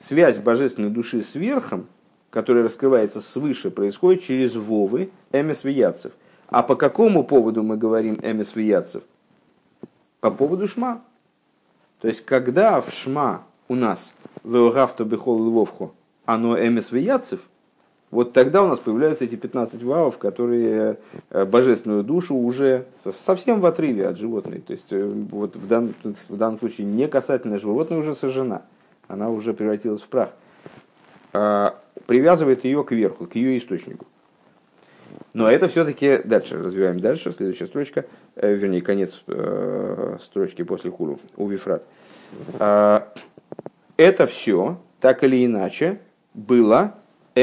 [0.00, 1.86] Связь божественной души с верхом,
[2.30, 6.10] которая раскрывается свыше, происходит через Вовы, Эмес Вияцев.
[6.48, 9.04] А по какому поводу мы говорим Эмес Вияцев?
[10.18, 11.02] По поводу Шма.
[12.00, 15.92] То есть, когда в Шма у нас Веогавто Бехол Львовхо,
[16.24, 17.42] оно Эмес Вияцев,
[18.10, 20.98] вот тогда у нас появляются эти 15 вавов, которые
[21.30, 24.60] э, божественную душу уже совсем в отрыве от животной.
[24.60, 28.62] То есть э, вот в данном, в данном случае не касательно животное уже сожжена.
[29.06, 30.30] Она уже превратилась в прах.
[31.32, 34.06] А, привязывает ее к верху, к ее источнику.
[35.32, 39.22] Но это все-таки дальше, развиваем дальше, следующая строчка, э, вернее, конец
[40.20, 41.84] строчки после хулу, у Вифрат.
[42.58, 43.12] А,
[43.96, 46.00] это все, так или иначе,
[46.34, 46.94] было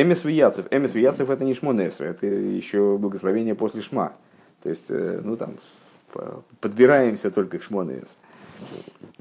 [0.02, 0.68] Эмис Вияцев.
[0.72, 4.14] Эмис Вияцев это не Шмонесра, это еще благословение после Шма.
[4.64, 5.56] То есть, э, ну там,
[6.60, 8.18] подбираемся только к Шмонес.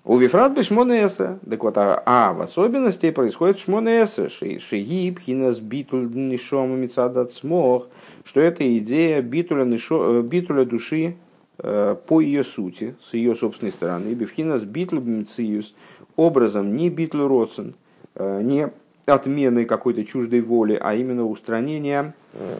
[0.05, 1.39] У Вифрат бы Шмонеса.
[1.49, 4.29] Так вот, а, а в особенности происходит Шмонеса.
[4.29, 7.89] Шиги пхинас битуль нишом мицадат смог.
[8.25, 11.17] Что это идея битуля, нишо, э, битуля души
[11.59, 14.15] э, по ее сути, с ее собственной стороны.
[14.15, 15.75] Бифхинас битуль мциюс
[16.15, 17.75] образом не битуль родсен,
[18.15, 18.71] не
[19.07, 22.15] отмены какой-то чуждой воли, а именно устранение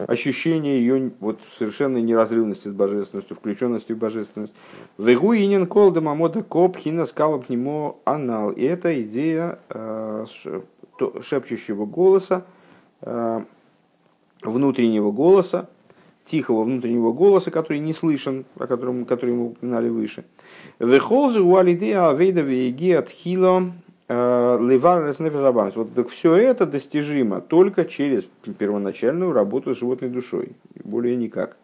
[0.07, 4.53] ощущения ее вот совершенной неразрывности с божественностью, включенности в божественность.
[4.97, 8.51] Вегу инин кол дамамода коп хина скалоп к нему анал.
[8.51, 10.25] И это идея э,
[11.21, 12.45] шепчущего голоса,
[13.01, 13.43] э,
[14.41, 15.69] внутреннего голоса,
[16.25, 20.25] тихого внутреннего голоса, который не слышен, о котором, который мы упоминали выше.
[20.79, 23.09] Вехолзу уалидея авейда вееги от
[24.09, 25.13] Э, Ливар
[25.75, 30.51] Вот так все это достижимо только через первоначальную работу с животной душой.
[30.83, 31.57] Более никак.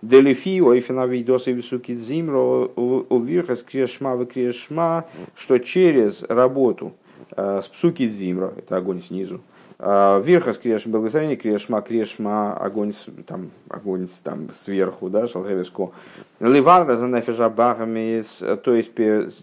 [0.00, 6.92] Делифи, ойфена видоса висуки зимро, увирхас крешма в крешма, что через работу
[7.36, 9.40] э, с псуки зимро, это огонь снизу,
[9.84, 12.92] а, Верха с крешма благословение, крешма, крешма, огонь,
[13.26, 15.90] там, огонь там сверху, да, шалхевиско.
[16.38, 18.22] Ливар разанафежа бахами,
[18.62, 18.92] то есть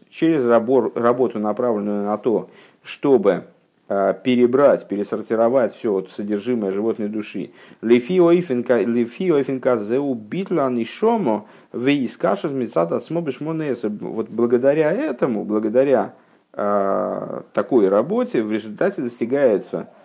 [0.10, 2.50] через работу, направленную на то,
[2.84, 3.48] чтобы
[3.90, 7.52] а, перебрать, пересортировать все вот содержимое животной души.
[7.82, 16.14] Лифиоифинка зеу битла нишомо вейскаша мецат от Вот благодаря этому, благодаря
[16.54, 19.99] э, такой работе в результате достигается Э,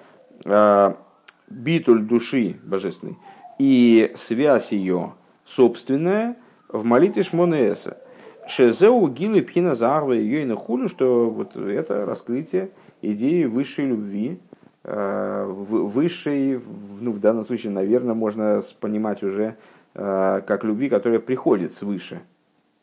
[1.49, 3.17] битуль души божественной
[3.59, 6.37] и связь ее собственная
[6.69, 7.99] в молитве Шмонеса.
[8.47, 12.71] Шезеу гилы пхина заарва и нахулю, что вот это раскрытие
[13.01, 14.39] идеи высшей любви,
[14.83, 16.61] э, высшей,
[17.01, 19.57] ну, в данном случае, наверное, можно понимать уже
[19.95, 22.21] э, как любви, которая приходит свыше.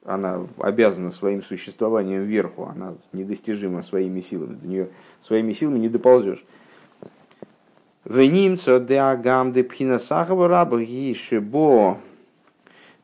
[0.03, 6.43] Она обязана своим существованием вверху, она недостижима своими силами, до нее своими силами не доползешь.
[8.05, 11.97] Венимцо де агам де пхинасахова раба гишибо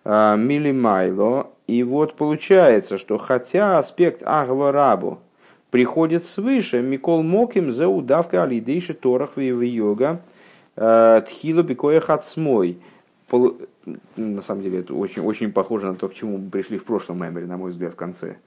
[0.03, 1.47] а, милимайло.
[1.67, 5.19] И вот получается, что хотя аспект Агва Рабу
[5.69, 10.21] приходит свыше, Микол Моким за удавка алидейши торах в йога
[10.77, 12.77] а, тхило бикоя хацмой.
[14.15, 17.21] На самом деле это очень, очень похоже на то, к чему мы пришли в прошлом
[17.21, 18.37] меморе, на мой взгляд, в конце.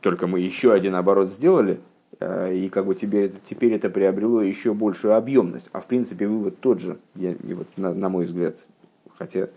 [0.00, 1.78] Только мы еще один оборот сделали,
[2.20, 5.70] и как бы теперь, теперь это приобрело еще большую объемность.
[5.72, 8.56] А в принципе вывод тот же, я, вот, на, на мой взгляд.
[9.16, 9.48] Хотя,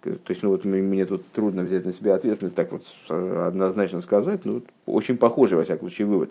[0.00, 4.44] то есть, ну вот мне тут трудно взять на себя ответственность, так вот однозначно сказать,
[4.44, 6.30] но очень похожий, во всяком случае, вывод.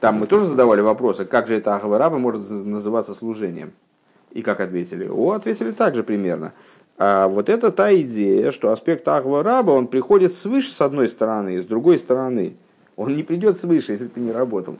[0.00, 3.72] Там мы тоже задавали вопросы, как же это Ахвараба может называться служением?
[4.32, 5.08] И как ответили?
[5.08, 6.52] О, ответили так же примерно.
[6.98, 11.60] А вот это та идея, что аспект Ахвараба, он приходит свыше с одной стороны, и
[11.60, 12.56] с другой стороны–
[12.96, 14.78] он не придет свыше, если ты не работал.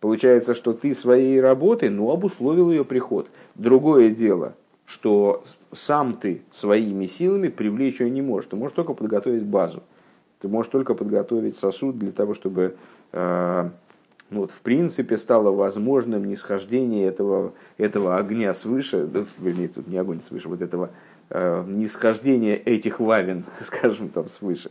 [0.00, 3.28] Получается, что ты своей работой, ну, обусловил ее приход.
[3.56, 4.54] Другое дело,
[4.86, 8.48] что сам ты своими силами привлечь ее не можешь.
[8.50, 9.82] Ты можешь только подготовить базу.
[10.40, 12.76] Ты можешь только подготовить сосуд для того, чтобы,
[13.12, 13.70] э,
[14.30, 19.98] ну, вот, в принципе, стало возможным нисхождение этого, этого огня свыше, да, вернее, тут не
[19.98, 20.90] огонь свыше, вот этого
[21.30, 24.70] э, нисхождения этих вавин, скажем, там свыше.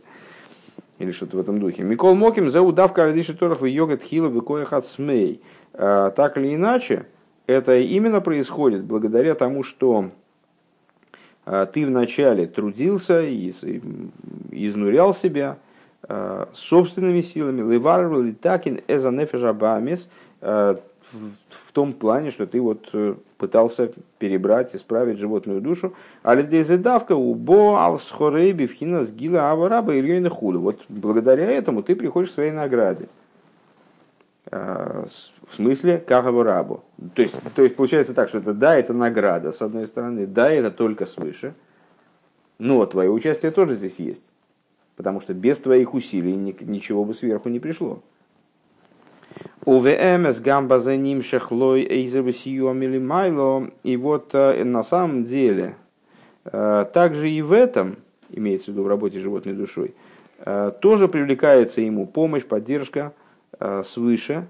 [0.98, 1.82] Или что-то в этом духе.
[1.82, 5.40] Микол Моким за удавка Ардиши Торах в йога тхила в смей.
[5.74, 7.06] А, так или иначе,
[7.46, 10.10] это именно происходит благодаря тому, что
[11.72, 13.50] ты вначале трудился и
[14.50, 15.56] изнурял себя
[16.52, 20.10] собственными силами, левар литакин эза нефежабамис,
[21.12, 25.94] в том плане, что ты вот э, пытался перебрать, исправить животную душу.
[26.22, 30.60] Алидезедавка у бо алсхорейби вхина сгила авараба ильёйна худу.
[30.60, 33.08] Вот благодаря этому ты приходишь к своей награде.
[34.50, 35.06] А,
[35.46, 36.84] в смысле, как аварабу.
[37.14, 40.50] То есть, то есть получается так, что это да, это награда, с одной стороны, да,
[40.50, 41.54] это только свыше,
[42.58, 44.24] но твое участие тоже здесь есть.
[44.96, 48.02] Потому что без твоих усилий ничего бы сверху не пришло.
[49.68, 51.86] УВМС гамба за ним шехлой
[52.98, 53.70] майло.
[53.82, 55.76] И вот э, на самом деле,
[56.46, 57.96] э, также и в этом,
[58.30, 59.94] имеется в виду в работе животной душой,
[60.38, 63.12] э, тоже привлекается ему помощь, поддержка
[63.82, 64.46] свыше,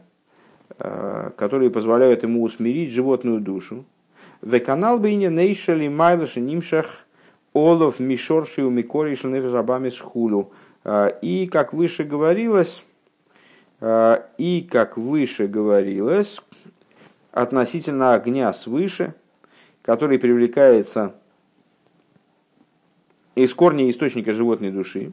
[0.77, 3.87] которые позволяют ему усмирить животную душу.
[4.43, 7.07] В канал бы не нейшали майлоши нимшах
[7.55, 10.53] олов мишорши у микориш нефжабами схулу.
[11.23, 12.85] И, как выше говорилось,
[13.81, 16.41] и, как выше говорилось,
[17.33, 19.15] относительно огня свыше,
[19.83, 21.15] который привлекается
[23.35, 25.13] из корня источника животной души.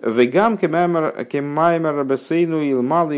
[0.00, 3.16] Вегам кемаймер бесейну илмалы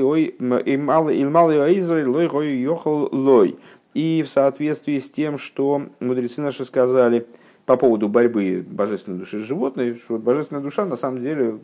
[1.78, 3.58] израиль лой гой йохал лой.
[3.92, 7.26] И в соответствии с тем, что мудрецы наши сказали
[7.66, 11.58] по поводу борьбы божественной души с животной, что божественная душа на самом деле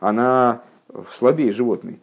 [0.00, 0.62] она
[1.12, 2.00] слабее животный.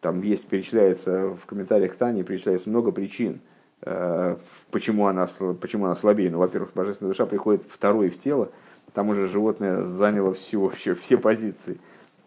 [0.00, 3.40] Там есть, перечисляется в комментариях Тани, перечисляется много причин,
[3.82, 4.36] э,
[4.70, 5.26] почему она,
[5.60, 6.30] почему она слабее.
[6.30, 8.50] Ну, во-первых, божественная душа приходит второй в тело,
[8.94, 11.78] там уже животное заняло все, вообще, все позиции.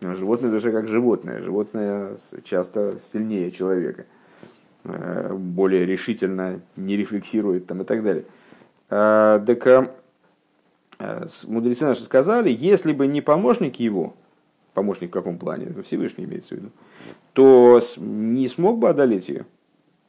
[0.02, 1.41] Животное душа как животное.
[1.41, 4.06] Животное часто сильнее человека,
[4.84, 8.26] э, более решительно не рефлексирует там, и так далее.
[8.89, 9.91] Э, так
[11.47, 14.13] мудрецы наши сказали, если бы не помощники его,
[14.73, 16.69] помощник в каком плане, это Всевышний имеется в виду,
[17.34, 19.45] то не смог бы одолеть ее.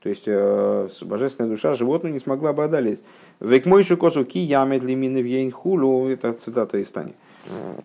[0.00, 3.04] То есть э, божественная душа животное не смогла бы одолеть.
[3.38, 7.14] Век мой косу ки ямет лимин хулу, это цитата из Тани.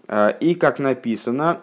[0.07, 1.61] Э, и как написано,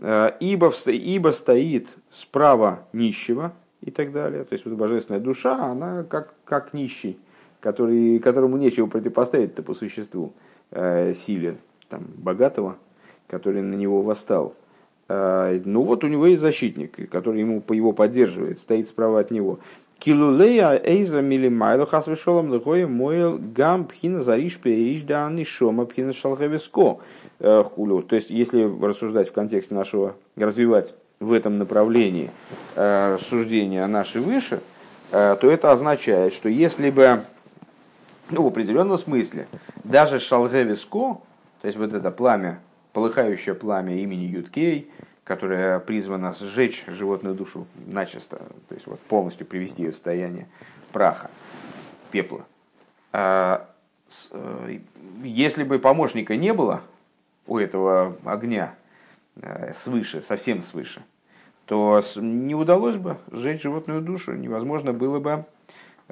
[0.00, 4.44] э, ибо, ибо стоит справа нищего и так далее.
[4.44, 7.18] То есть вот божественная душа, она как, как нищий,
[7.60, 10.34] который, которому нечего противопоставить-то по существу
[10.70, 12.76] э, силе там, богатого,
[13.32, 14.54] который на него восстал.
[15.08, 19.30] А, ну вот у него есть защитник, который ему по его поддерживает, стоит справа от
[19.30, 19.58] него.
[19.98, 26.98] Килулея эйзра милимайло хасвешолом лыхоя моел гам пхина зариш пеиш да шома пхина шалхевеско.
[27.40, 28.02] Э, хулю.
[28.02, 32.30] То есть, если рассуждать в контексте нашего, развивать в этом направлении
[32.76, 34.60] э, рассуждения наши выше,
[35.10, 37.22] э, то это означает, что если бы,
[38.30, 39.46] ну, в определенном смысле,
[39.84, 41.18] даже шалхевеско,
[41.62, 42.60] то есть вот это пламя
[42.92, 44.90] полыхающее пламя имени Юткей,
[45.24, 48.36] которое призвано сжечь животную душу начисто,
[48.68, 50.48] то есть вот полностью привести ее в состояние
[50.92, 51.30] праха,
[52.10, 52.44] пепла.
[53.12, 53.68] А,
[54.30, 54.78] э,
[55.22, 56.82] если бы помощника не было
[57.46, 58.74] у этого огня
[59.36, 61.02] э, свыше, совсем свыше,
[61.66, 65.46] то не удалось бы сжечь животную душу, невозможно было бы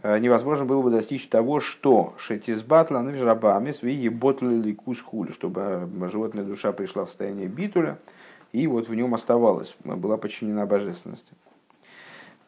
[0.02, 6.72] невозможно было бы достичь того, что шетизбатла навижрабами свои ботли хуль, чтобы э, животная душа
[6.72, 7.98] пришла в состояние битуля
[8.52, 11.34] и вот в нем оставалась, была подчинена божественности.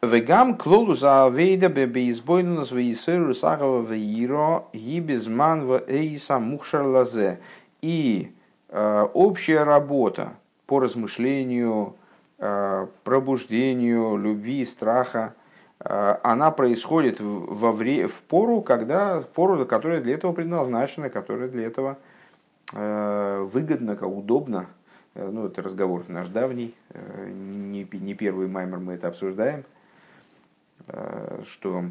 [0.01, 7.39] Вегам клолу за вейда бебеизбойну свои сыру сагава веиро гибезман в эйса мухшар лазе.
[7.81, 8.33] И
[8.69, 10.33] э, общая работа
[10.65, 11.95] по размышлению,
[12.39, 15.42] э, пробуждению, любви, страха– Э,
[15.85, 21.65] она происходит во вре, в пору, когда, в пору, которая для этого предназначена, которая для
[21.65, 21.97] этого
[22.73, 24.67] э, выгодна, удобно.
[25.13, 26.73] Э, ну, это разговор наш давний,
[27.27, 29.65] не, не первый маймер мы это обсуждаем,
[31.45, 31.83] что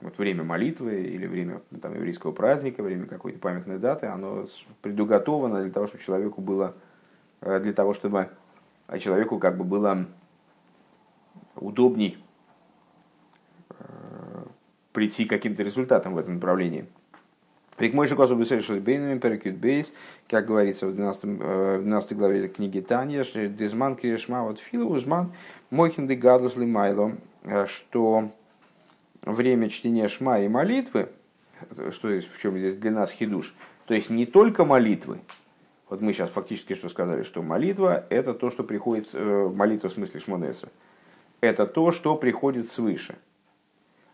[0.00, 4.46] вот время молитвы или время там, еврейского праздника, время какой-то памятной даты, оно
[4.80, 6.74] предуготовано для того, чтобы человеку было,
[7.40, 8.28] для того, чтобы
[8.98, 10.06] человеку как бы было
[11.56, 12.18] удобней
[14.96, 16.86] прийти к каким-то результатам в этом направлении.
[17.78, 19.92] Век мой шикосу бесешли бейнами перекют бейс,
[20.26, 25.34] как говорится в 12, в 12 главе книги Таня, дезман кирешма вот филу узман
[25.68, 27.12] мойхин гадус лимайло,
[27.66, 28.30] что
[29.20, 31.10] время чтения шма и молитвы,
[31.90, 35.18] что есть, в чем здесь для нас хидуш, то есть не только молитвы,
[35.90, 39.92] вот мы сейчас фактически что сказали, что молитва это то, что приходит, э, молитва в
[39.92, 40.70] смысле шмонеса,
[41.42, 43.16] это то, что приходит свыше–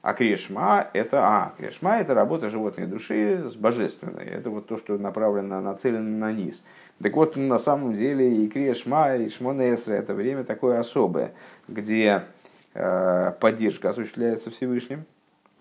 [0.02, 4.24] А крешма это, а, крешма это работа животной души с божественной.
[4.24, 6.64] Это вот то, что направлено, нацелено на низ.
[7.00, 11.32] Так вот, на самом деле и крешма, и шмонесра это время такое особое,
[11.68, 12.24] где
[12.74, 15.04] э, поддержка осуществляется Всевышним.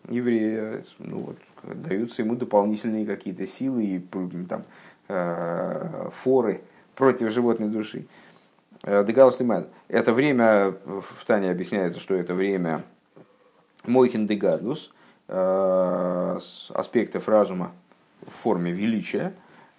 [0.10, 1.38] Евреи, ну вот,
[1.76, 4.00] даются ему дополнительные какие-то силы и
[4.50, 4.64] там,
[5.08, 6.62] э, форы
[6.96, 8.08] против животной души.
[8.82, 9.38] Э, Дегалус
[9.88, 12.84] Это время, в Тане объясняется, что это время
[13.86, 14.94] Мойхин Дегадлус,
[15.28, 16.40] э,
[16.74, 17.72] аспектов разума
[18.26, 19.34] в форме величия.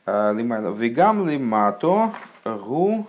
[0.07, 2.13] Э, Вегам лимато
[2.45, 3.07] гу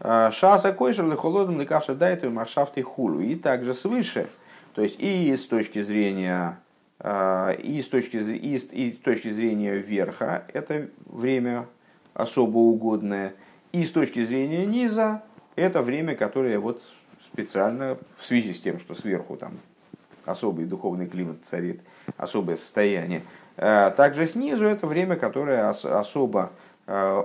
[0.00, 3.20] шаса койшер лихолодом ликавша дайту маршафты хулу.
[3.20, 4.28] И также свыше,
[4.74, 6.58] то есть и с точки зрения
[7.02, 11.66] и с точки, и, и с точки зрения верха это время
[12.14, 13.34] особо угодное–
[13.76, 15.22] и с точки зрения низа,
[15.54, 16.82] это время, которое вот
[17.32, 19.58] специально в связи с тем, что сверху там
[20.26, 21.80] особый духовный климат царит,
[22.16, 23.22] особое состояние.
[23.56, 26.52] Э, также снизу это время, которое особо
[26.86, 27.24] э,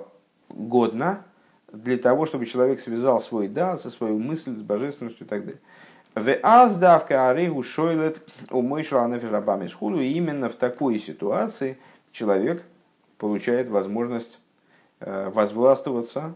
[0.49, 1.23] годно
[1.71, 5.61] для того, чтобы человек связал свой да со свою мысль, с божественностью и так далее.
[6.13, 10.01] В аздавка аригу шойлет умышла анафижабами схуду.
[10.01, 11.77] Именно в такой ситуации
[12.11, 12.63] человек
[13.17, 14.41] получает возможность
[15.03, 16.35] Э, возвластвоваться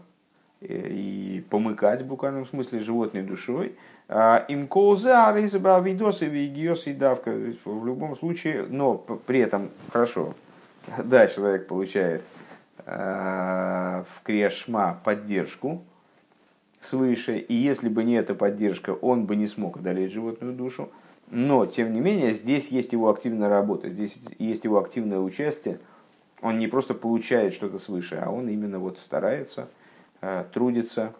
[0.60, 3.76] и помыкать в буквальном смысле животной душой.
[4.08, 7.30] А, им колза, видосы, и давка.
[7.64, 10.34] В любом случае, но при этом хорошо.
[11.04, 12.22] Да, человек получает
[12.84, 15.82] э, в Криашма поддержку
[16.80, 20.88] свыше, и если бы не эта поддержка, он бы не смог одолеть животную душу.
[21.28, 25.80] Но, тем не менее, здесь есть его активная работа, здесь есть его активное участие–
[26.42, 29.66] он не просто получает что-то свыше, а он именно вот старается, э,
[30.52, 31.12] трудится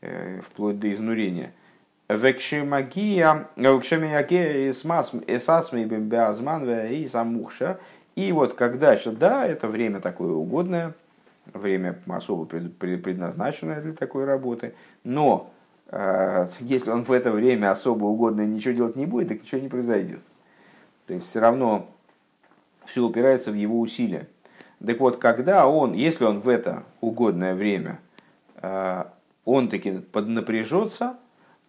[0.00, 1.52] э, вплоть до изнурения.
[8.14, 10.92] И вот когда, да, это время такое угодное,
[11.54, 15.50] время особо предназначенное для такой работы, но
[15.88, 19.68] э, если он в это время особо угодное ничего делать не будет, так ничего не
[19.68, 20.20] произойдет.
[21.06, 21.90] То есть все равно
[22.84, 24.28] все упирается в его усилия.
[24.84, 28.00] Так вот, когда он, если он в это угодное время,
[28.56, 29.04] э,
[29.44, 31.16] он таки поднапряжется,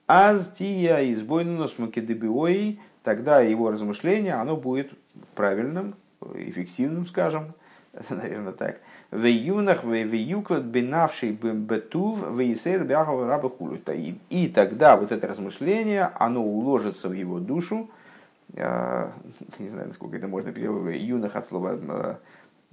[0.07, 4.91] азтия избойнус македебиои, тогда его размышление, оно будет
[5.35, 5.95] правильным,
[6.33, 7.53] эффективным, скажем,
[8.09, 8.79] наверное так.
[9.11, 13.51] В июнах в июклад бинавший бетув в исер бяхал раба
[14.29, 17.91] И тогда вот это размышление, оно уложится в его душу,
[18.55, 19.09] э,
[19.59, 22.15] не знаю, насколько это можно переводить, юнах от слова э,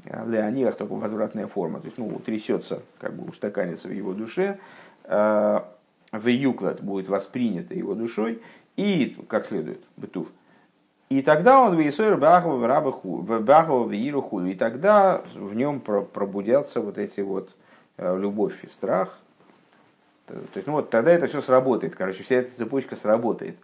[0.04, 4.58] леонирах, только возвратная форма, то есть ну, трясется, как бы устаканится в его душе,
[5.04, 5.60] э,
[6.12, 8.42] в юклад будет воспринято его душой,
[8.76, 10.28] и, как следует, бытув,
[11.08, 17.20] и тогда он в Иисуре Бахова в Ируху, и тогда в нем пробудятся вот эти
[17.20, 17.50] вот
[17.96, 19.18] э, любовь и страх.
[20.26, 23.56] То есть, ну вот тогда это все сработает, короче, вся эта цепочка сработает.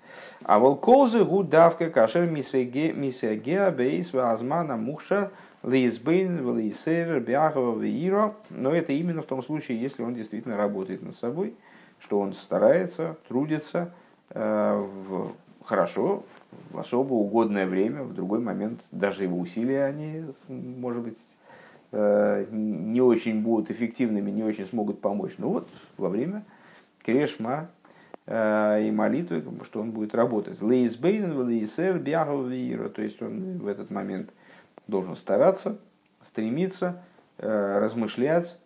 [0.42, 5.30] А волкозы гудавка кашер мисеге бейс азмана мухшар–
[5.66, 8.34] Лейсбейн, Лейсер, Бяхова, Веиро.
[8.50, 11.54] Но это именно в том случае, если он действительно работает над собой,
[11.98, 13.92] что он старается, трудится
[14.30, 15.32] э, в,
[15.64, 16.22] хорошо,
[16.70, 21.18] в особо угодное время, в другой момент даже его усилия, они, может быть,
[21.90, 25.34] э, не очень будут эффективными, не очень смогут помочь.
[25.38, 26.44] Но вот во время
[27.04, 27.70] Крешма
[28.26, 30.62] э, и молитвы, что он будет работать.
[30.62, 32.88] Лейсбейн, Лейсер, Бяхова, Веиро.
[32.88, 34.30] То есть он в этот момент–
[34.86, 35.78] должен стараться,
[36.22, 37.02] стремиться,
[37.38, 38.56] э, размышлять,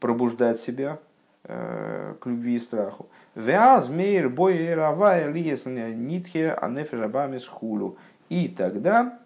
[0.00, 0.98] пробуждать себя
[1.44, 3.08] э, к любви и страху.
[3.34, 7.96] Вяз мейр бой равая нитхе анефежабами схулу.
[8.28, 9.18] И тогда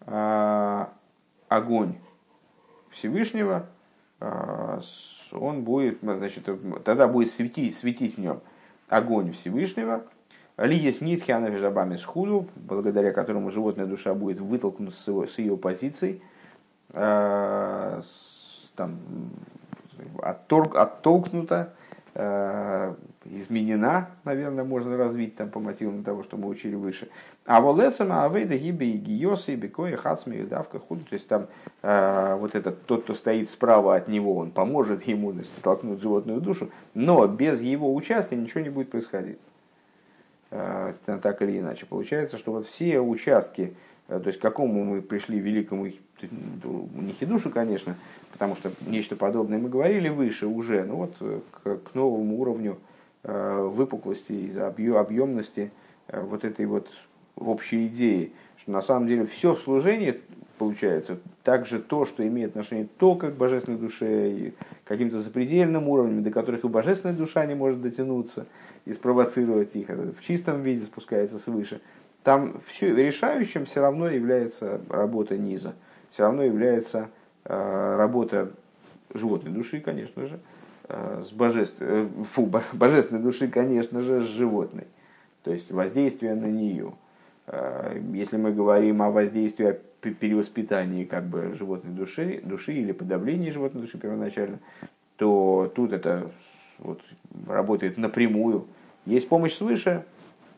[0.00, 0.86] э,
[1.48, 1.94] огонь
[2.90, 3.66] Всевышнего,
[5.32, 6.46] он будет, значит,
[6.84, 8.40] тогда будет светить, светить в нем
[8.92, 10.04] огонь Всевышнего,
[10.58, 16.22] ли есть нитхиана вежабами схуду, благодаря которому животная душа будет вытолкнута с, ее позиций,
[16.92, 18.02] э,
[18.76, 18.98] там,
[20.22, 21.72] оттолк, оттолкнута,
[22.14, 22.94] э,
[23.24, 27.08] изменена, наверное, можно развить там по мотивам того, что мы учили выше.
[27.46, 31.04] А волецам авейда гиби и гиосы, бекоя, хацми, и давка, худу.
[31.04, 31.46] То есть там
[31.82, 36.40] э, вот этот, тот, кто стоит справа от него, он поможет ему значит, толкнуть животную
[36.40, 39.38] душу, но без его участия ничего не будет происходить.
[40.54, 41.86] Э, так или иначе.
[41.86, 43.74] Получается, что вот все участки,
[44.08, 47.96] э, то есть к какому мы пришли великому не хидушу, конечно,
[48.32, 52.78] потому что нечто подобное мы говорили выше уже, но вот э, к, новому уровню
[53.24, 55.70] выпуклости, из объемности
[56.08, 56.88] вот этой вот
[57.36, 58.32] общей идее,
[58.62, 60.20] что на самом деле все в служении
[60.58, 64.54] получается также то, что имеет отношение только к божественной душе и
[64.84, 68.46] каким-то запредельным уровнем, до которых и божественная душа не может дотянуться
[68.84, 71.80] и спровоцировать их, это в чистом виде спускается свыше.
[72.22, 75.74] Там все решающим все равно является работа низа,
[76.12, 77.08] все равно является
[77.44, 78.52] э, работа
[79.12, 80.38] животной души, конечно же,
[80.88, 81.76] э, с божеств...
[81.80, 84.86] Э, фу, божественной души, конечно же, с животной.
[85.42, 86.92] То есть воздействие на нее.
[87.52, 93.50] Э, если мы говорим о воздействии, о перевоспитании как бы, животной души, души или подавлении
[93.50, 94.58] животной души первоначально,
[95.16, 96.30] то тут это
[96.78, 97.00] вот,
[97.46, 98.66] работает напрямую.
[99.04, 100.04] Есть помощь свыше,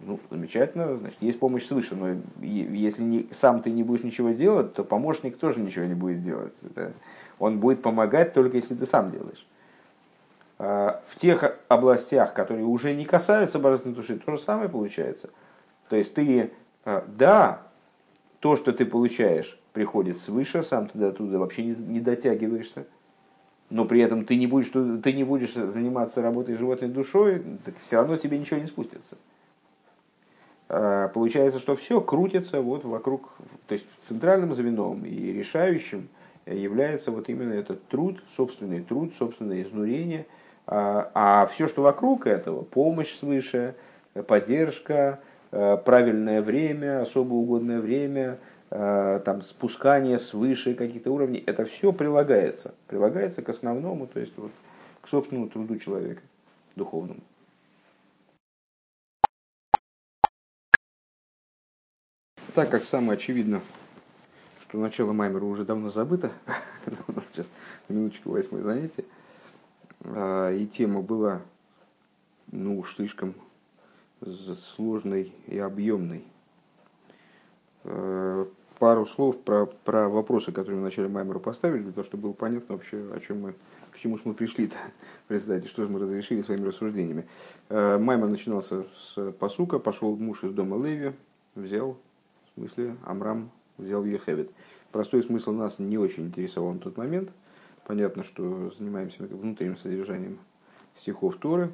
[0.01, 4.75] ну, замечательно, значит, есть помощь свыше, но если не, сам ты не будешь ничего делать,
[4.75, 6.55] то помощник тоже ничего не будет делать.
[6.63, 6.93] Это,
[7.39, 9.45] он будет помогать только если ты сам делаешь.
[10.59, 15.31] А, в тех областях, которые уже не касаются божественной души, то же самое получается.
[15.89, 16.53] То есть ты,
[16.85, 17.63] да,
[18.41, 22.87] то, что ты получаешь, приходит свыше, сам ты до туда вообще не, не дотягиваешься,
[23.71, 27.97] но при этом ты не, будешь, ты не будешь заниматься работой животной душой, так все
[27.97, 29.17] равно тебе ничего не спустится.
[30.69, 33.33] А, получается, что все крутится вот вокруг,
[33.67, 36.09] то есть центральным звеном и решающим
[36.47, 40.27] является вот именно этот труд, собственный труд, собственное изнурение,
[40.67, 43.75] а, а все, что вокруг этого, помощь свыше,
[44.27, 48.39] поддержка, а, правильное время, особо угодное время,
[48.71, 54.51] там, спускание свыше каких-то уровней, это все прилагается, прилагается к основному, то есть вот,
[55.01, 56.23] к собственному труду человека
[56.75, 57.21] духовному.
[62.55, 63.63] Так как самое очевидно,
[64.63, 66.31] что начало Маймера уже давно забыто,
[67.09, 67.51] у нас сейчас
[67.89, 69.05] минуточку восьмое занятие,
[70.05, 71.43] а, и тема была
[72.53, 73.35] ну слишком
[74.75, 76.25] сложной и объемной.
[77.85, 78.49] А,
[78.79, 82.33] пару слов про, про вопросы, которые мы в начале Маймера поставили, для того, чтобы было
[82.33, 83.55] понятно вообще, о чем мы,
[83.93, 84.77] к чему мы пришли-то
[85.29, 87.27] в что же мы разрешили своими рассуждениями.
[87.69, 91.13] А, Маймер начинался с посука, пошел муж из дома Леви,
[91.55, 91.97] взял
[92.55, 94.51] в смысле, Амрам взял Ехевит.
[94.93, 97.31] Простой смысл нас не очень интересовал на тот момент.
[97.85, 100.39] Понятно, что занимаемся внутренним содержанием
[100.97, 101.73] стихов Торы.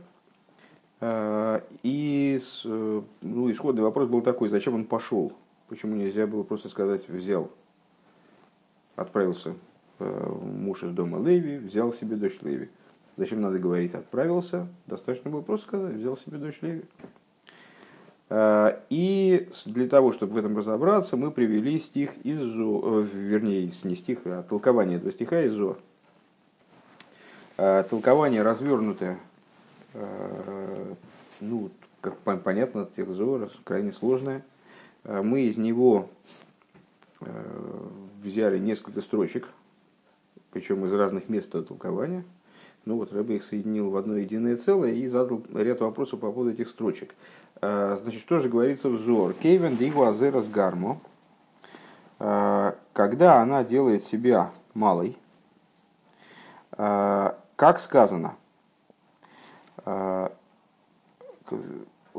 [1.00, 5.32] А, и ну, исходный вопрос был такой, зачем он пошел?
[5.68, 7.50] Почему нельзя было просто сказать «взял»?
[8.96, 9.54] Отправился
[10.00, 12.68] э, муж из дома Леви, взял себе дочь Леви.
[13.16, 14.66] Зачем надо говорить «отправился»?
[14.86, 16.82] Достаточно было просто сказать «взял себе дочь Леви».
[18.30, 23.72] Э, и для того, чтобы в этом разобраться, мы привели стих из Зо, э, вернее,
[23.84, 25.76] не стих, а толкование этого стиха из Зо.
[27.58, 29.18] Э, толкование развернутое,
[29.94, 31.70] ну,
[32.00, 34.44] как понятно, тех Зор, крайне сложное.
[35.04, 36.08] Мы из него
[38.22, 39.48] взяли несколько строчек,
[40.52, 42.24] причем из разных мест толкования.
[42.86, 46.52] Ну вот Рэбе их соединил в одно единое целое и задал ряд вопросов по поводу
[46.52, 47.14] этих строчек.
[47.60, 49.34] Э, значит, что же говорится в Зор?
[49.34, 50.98] Кейвен дигу азерас гармо.
[52.18, 55.18] Э, когда она делает себя малой,
[56.72, 58.36] э, как сказано,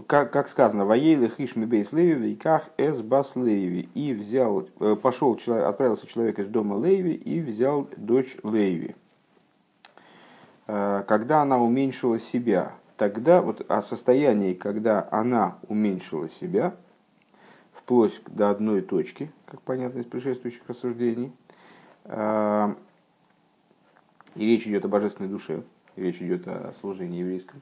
[0.07, 3.89] как, как сказано, воейлы хишми бейс леви вейках эс бас леви.
[3.93, 4.61] И взял,
[5.01, 8.95] пошел, человек, отправился человек из дома Леви и взял дочь Леви.
[10.65, 16.75] Когда она уменьшила себя, тогда вот о состоянии, когда она уменьшила себя,
[17.73, 21.33] вплоть до одной точки, как понятно из предшествующих рассуждений,
[22.05, 22.75] а,
[24.35, 25.63] и речь идет о божественной душе,
[25.95, 27.61] речь идет о служении еврейском,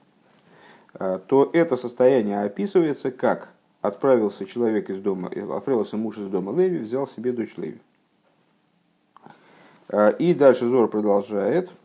[0.93, 3.49] а, то это состояние описывается как
[3.81, 7.79] отправился человек из дома, отправился муж из дома Леви, взял себе дочь Леви.
[9.87, 11.71] А, и дальше Зор продолжает–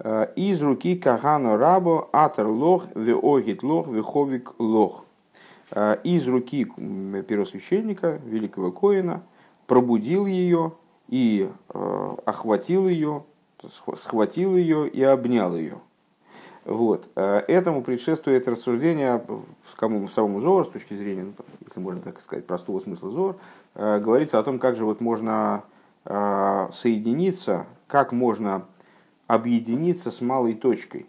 [0.00, 5.04] Э, из руки Кахано Рабо Атер Лох Веогит Лох Веховик Лох.
[5.70, 9.22] Э, из руки первосвященника, великого Коина,
[9.66, 10.72] пробудил ее
[11.08, 13.24] и э, охватил ее,
[13.96, 15.78] схватил ее и обнял ее.
[16.64, 17.08] Вот.
[17.14, 21.32] Этому предшествует рассуждение в самому Зор, с точки зрения, ну,
[21.64, 23.36] если можно так сказать, простого смысла Зор,
[23.74, 25.64] говорится о том, как же вот можно
[26.04, 28.66] соединиться, как можно
[29.26, 31.06] объединиться с малой точкой.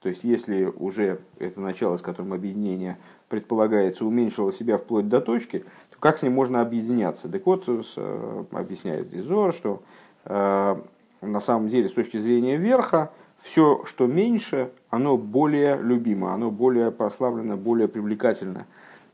[0.00, 2.98] То есть, если уже это начало, с которым объединение
[3.28, 7.28] предполагается, уменьшило себя вплоть до точки, то как с ним можно объединяться?
[7.28, 9.82] Так вот, э, объясняет здесь Зор, что
[10.24, 10.76] э,
[11.22, 13.10] на самом деле с точки зрения верха,
[13.40, 18.66] все, что меньше, оно более любимо, оно более прославлено, более привлекательно.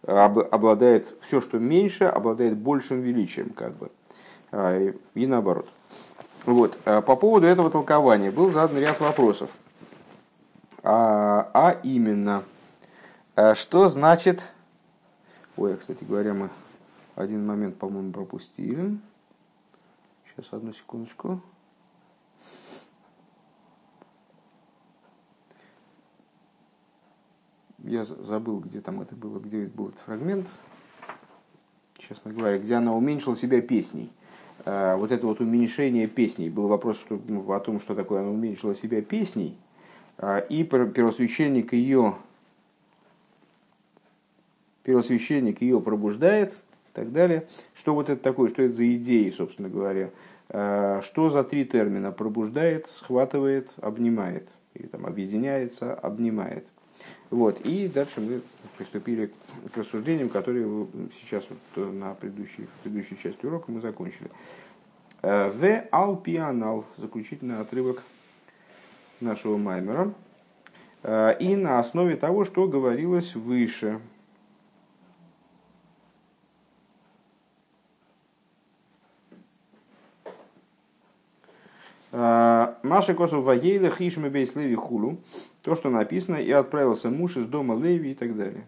[0.02, 3.90] обладает, все, что меньше, обладает большим величием, как бы.
[5.14, 5.68] И наоборот.
[6.46, 6.78] Вот.
[6.84, 9.50] По поводу этого толкования был задан ряд вопросов.
[10.82, 12.44] А, а именно,
[13.54, 14.46] что значит...
[15.56, 16.50] Ой, кстати говоря, мы
[17.16, 18.96] один момент, по-моему, пропустили.
[20.36, 21.40] Сейчас, одну секундочку.
[27.88, 30.46] Я забыл, где там это было, где был этот фрагмент,
[31.96, 34.12] честно говоря, где она уменьшила себя песней.
[34.64, 36.50] А, вот это вот уменьшение песней.
[36.50, 39.56] Был вопрос что, ну, о том, что такое она уменьшила себя песней.
[40.18, 42.14] А, и первосвященник ее
[44.84, 46.54] первосвященник ее пробуждает–
[46.98, 47.46] так далее.
[47.74, 50.10] Что вот это такое, что это за идеи, собственно говоря?
[50.48, 52.10] А, что за три термина?
[52.10, 54.48] Пробуждает, схватывает, обнимает.
[54.74, 56.66] Или там объединяется, обнимает.
[57.30, 57.60] Вот.
[57.60, 58.40] И дальше мы
[58.76, 59.32] приступили
[59.72, 60.86] к рассуждениям, которые
[61.20, 64.30] сейчас вот на предыдущей, предыдущей части урока мы закончили.
[65.22, 68.02] А, в алпианал, заключительный отрывок
[69.20, 70.12] нашего маймера.
[71.02, 74.00] А, и на основе того, что говорилось выше–
[82.10, 85.18] А, Маша Косов Ваейла Хишма Бейс Леви Хулу,
[85.62, 88.66] то, что написано, и отправился муж из дома Леви и так далее.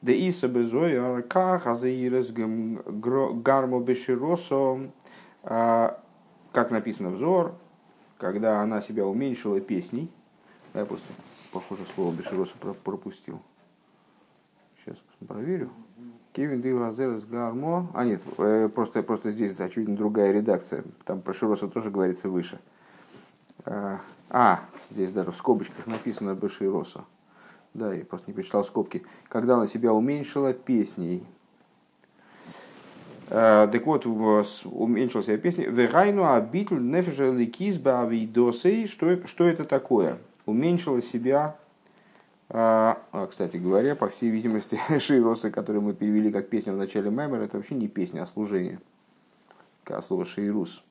[0.00, 4.90] Да Иса Безой Арках Азаирес Гармо Беширосо,
[5.42, 6.00] а,
[6.52, 7.54] как написано взор,
[8.18, 10.10] когда она себя уменьшила песней.
[10.74, 11.06] Я просто,
[11.52, 12.54] похоже, слово Бешироса
[12.84, 13.40] пропустил.
[14.84, 14.96] Сейчас
[15.26, 15.70] проверю.
[16.32, 17.88] Кевин Дивазерс Гармо.
[17.92, 20.82] А нет, э, просто, просто здесь очевидно другая редакция.
[21.04, 22.58] Там про Широса тоже говорится выше.
[23.64, 24.60] А, а,
[24.90, 27.04] здесь даже в скобочках написано Башироса.
[27.74, 29.02] Да, я просто не прочитал скобки.
[29.28, 31.22] Когда она себя уменьшила песней.
[33.28, 35.66] А, так вот, уменьшила себя песней.
[35.66, 38.86] Верайну абитл нефежа ликиз бавидосей.
[38.86, 40.18] Что, что это такое?
[40.46, 41.56] Уменьшила себя
[42.54, 47.08] а, а, кстати говоря, по всей видимости, шейросы, которые мы перевели как песню в начале
[47.08, 48.78] Маймера, это вообще не песня, а служение.
[49.84, 50.84] Как слово шейрус.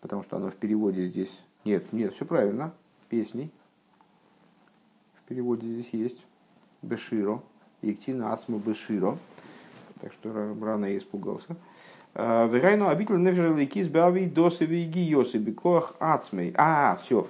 [0.00, 1.42] Потому что оно в переводе здесь...
[1.64, 2.72] Нет, нет, все правильно.
[3.08, 3.50] Песней.
[5.16, 6.24] В переводе здесь есть.
[6.82, 7.42] Беширо.
[7.82, 9.18] Иктина Ацму Беширо.
[10.00, 11.56] Так что рано я испугался.
[12.14, 16.54] А, Верайну обитель нефжелый кис бави досови гиосы бикоах ацмей.
[16.56, 17.26] А, все,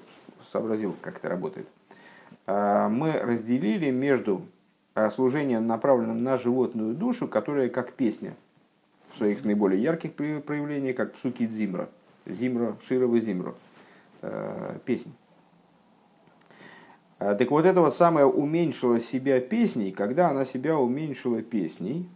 [0.52, 1.66] сообразил, как это работает.
[2.46, 4.42] А, мы разделили между
[4.94, 8.34] а, служением, направленным на животную душу, которая как песня
[9.12, 11.88] в своих наиболее ярких проявлениях, как псуки Зимра,
[12.26, 13.54] Зимра, Широва Зимра,
[14.22, 15.12] а, песня.
[17.18, 22.06] Так вот это вот самое уменьшила себя песней, когда она себя уменьшила песней,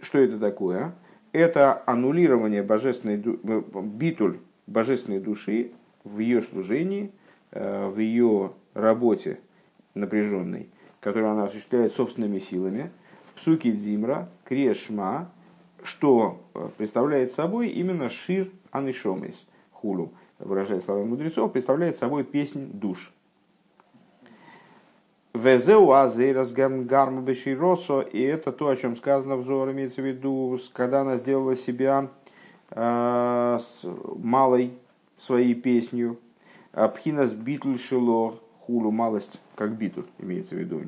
[0.00, 0.92] что это такое?
[1.32, 4.38] Это аннулирование божественной, битуль
[4.68, 5.72] божественной души
[6.04, 7.10] в ее служении,
[7.50, 9.40] в ее работе
[9.94, 10.68] напряженной,
[11.00, 12.90] которую она осуществляет собственными силами,
[13.34, 15.30] псуки дзимра, крешма,
[15.82, 23.12] что э, представляет собой именно шир анишомис, хулу, выражая слова мудрецов, представляет собой песнь душ.
[25.34, 31.00] Везеу азейрас гарма беширосо, и это то, о чем сказано взор, имеется в виду, когда
[31.00, 32.10] она сделала себя
[32.70, 33.58] э,
[34.16, 34.72] малой
[35.18, 36.18] своей песнью,
[36.72, 38.36] Пхинас битль шилор,
[38.66, 40.80] хулу малость, как битуль, имеется в виду,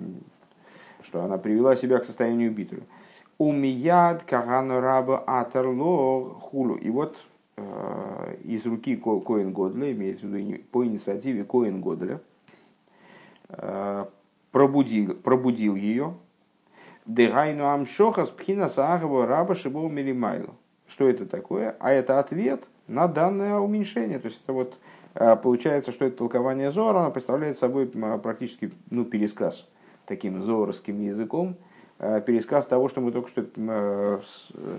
[1.02, 2.82] что она привела себя к состоянию битуля.
[3.38, 6.76] Умияд кагану раба атерло хулу.
[6.76, 7.16] И вот
[7.56, 12.20] э, из руки Коин Годля, имеется в виду по инициативе Коин Годля,
[13.48, 14.04] э,
[14.52, 16.14] пробудил, пробудил ее.
[17.06, 20.54] Дегайну амшохас пхина саагова раба шибол милимайлу.
[20.86, 21.76] Что это такое?
[21.80, 24.18] А это ответ на данное уменьшение.
[24.20, 24.78] То есть это вот
[25.14, 29.68] получается, что это толкование Зора, оно представляет собой практически ну, пересказ
[30.06, 31.56] таким зоровским языком,
[31.98, 34.20] а, пересказ того, что мы только что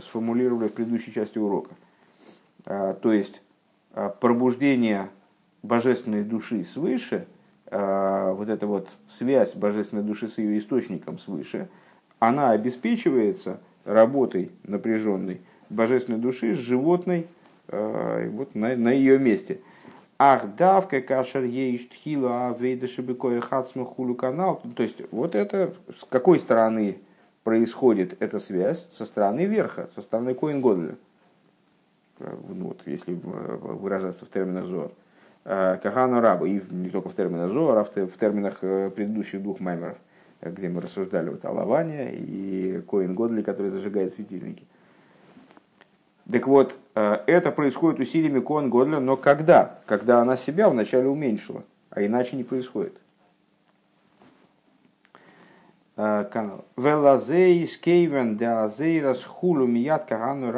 [0.02, 1.74] сформулировали в предыдущей части урока.
[2.66, 3.42] А, то есть
[4.20, 5.10] пробуждение
[5.64, 7.28] божественной души свыше,
[7.72, 11.70] вот эта вот связь божественной души с ее источником свыше,
[12.20, 17.28] она обеспечивается работой напряженной божественной души с животной
[17.68, 19.62] вот на, на ее месте–
[20.18, 24.61] Ах, давка кашер ейш тхила авейда шибикоя хацма хулу канал.
[24.76, 26.99] То есть, вот это, с какой стороны
[27.43, 28.88] происходит эта связь?
[28.93, 30.95] Со стороны верха, со стороны Коин Годля.
[32.20, 34.91] Ну, вот, если выражаться в терминах Зор.
[35.43, 39.97] Кахану раба, и не только в терминах Зор, а в терминах предыдущих двух маймеров.
[40.41, 44.63] где мы рассуждали вот о Лаване и Коин Годли, который зажигает светильники.
[46.32, 49.80] Так вот, э, это происходит усилиями Коин Годля, но когда?
[49.86, 52.93] Когда она себя вначале уменьшила, а иначе не происходит.
[55.98, 56.66] Э, канал.
[56.78, 60.52] Скейвен де азейрас хулу мият кагану.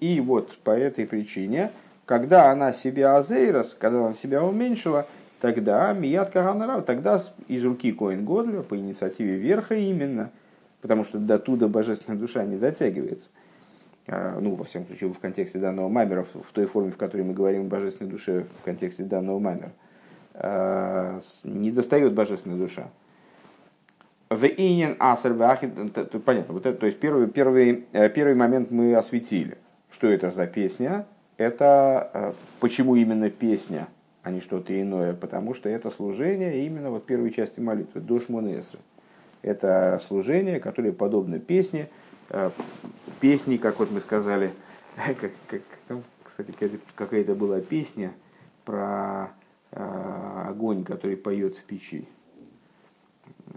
[0.00, 1.72] И вот по этой причине,
[2.04, 5.06] когда она себя азейрас, когда она себя уменьшила,
[5.40, 10.30] тогда мият кагану тогда из руки Коин Годля по инициативе верха именно,
[10.82, 13.47] потому что до туда божественная душа не дотягивается, э,
[14.08, 17.62] ну, во всяком случае, в контексте данного маймера, в той форме, в которой мы говорим
[17.62, 19.72] о божественной душе в контексте данного маймера,
[20.34, 22.88] э, не достает божественная душа.
[24.30, 25.34] В инин асер
[26.20, 29.56] понятно, вот это, то есть первый, первый, э, первый момент мы осветили.
[29.90, 31.06] Что это за песня?
[31.38, 33.88] Это э, почему именно песня,
[34.22, 35.14] а не что-то иное?
[35.14, 38.80] Потому что это служение именно вот первой части молитвы, душ Монесры.
[39.40, 41.88] Это служение, которое подобно песне,
[43.20, 44.52] песни, как вот мы сказали,
[45.20, 45.62] как, как,
[46.22, 46.52] кстати,
[46.94, 48.12] какая-то была песня
[48.64, 49.30] про
[49.70, 52.08] огонь, который поет в печи.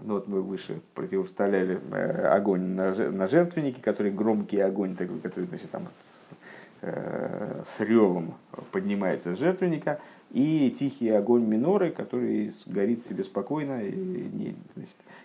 [0.04, 5.44] Ну вот мы выше противопоставляли э, огонь на, на жертвеннике, который громкий огонь, такой, который
[5.44, 6.34] значит, там, с,
[6.82, 8.34] э, с ревом
[8.72, 10.00] поднимается с жертвенника,
[10.32, 14.56] и тихий огонь миноры, который горит себе спокойно и не,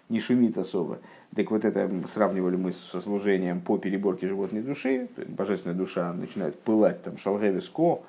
[0.10, 0.99] не шумит особо.
[1.34, 7.01] Так вот это сравнивали мы со служением по переборке животной души, божественная душа начинает пылать,
[7.03, 7.99] там, шалгевиско,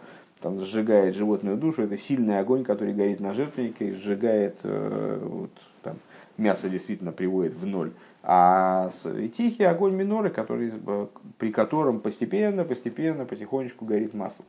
[0.41, 5.51] там сжигает животную душу, это сильный огонь, который горит на жертвеннике и сжигает э, вот,
[5.83, 5.97] там,
[6.37, 7.93] мясо действительно приводит в ноль,
[8.25, 8.91] а
[9.37, 10.73] тихий огонь миноры, который,
[11.39, 14.45] при котором постепенно, постепенно, потихонечку горит масло.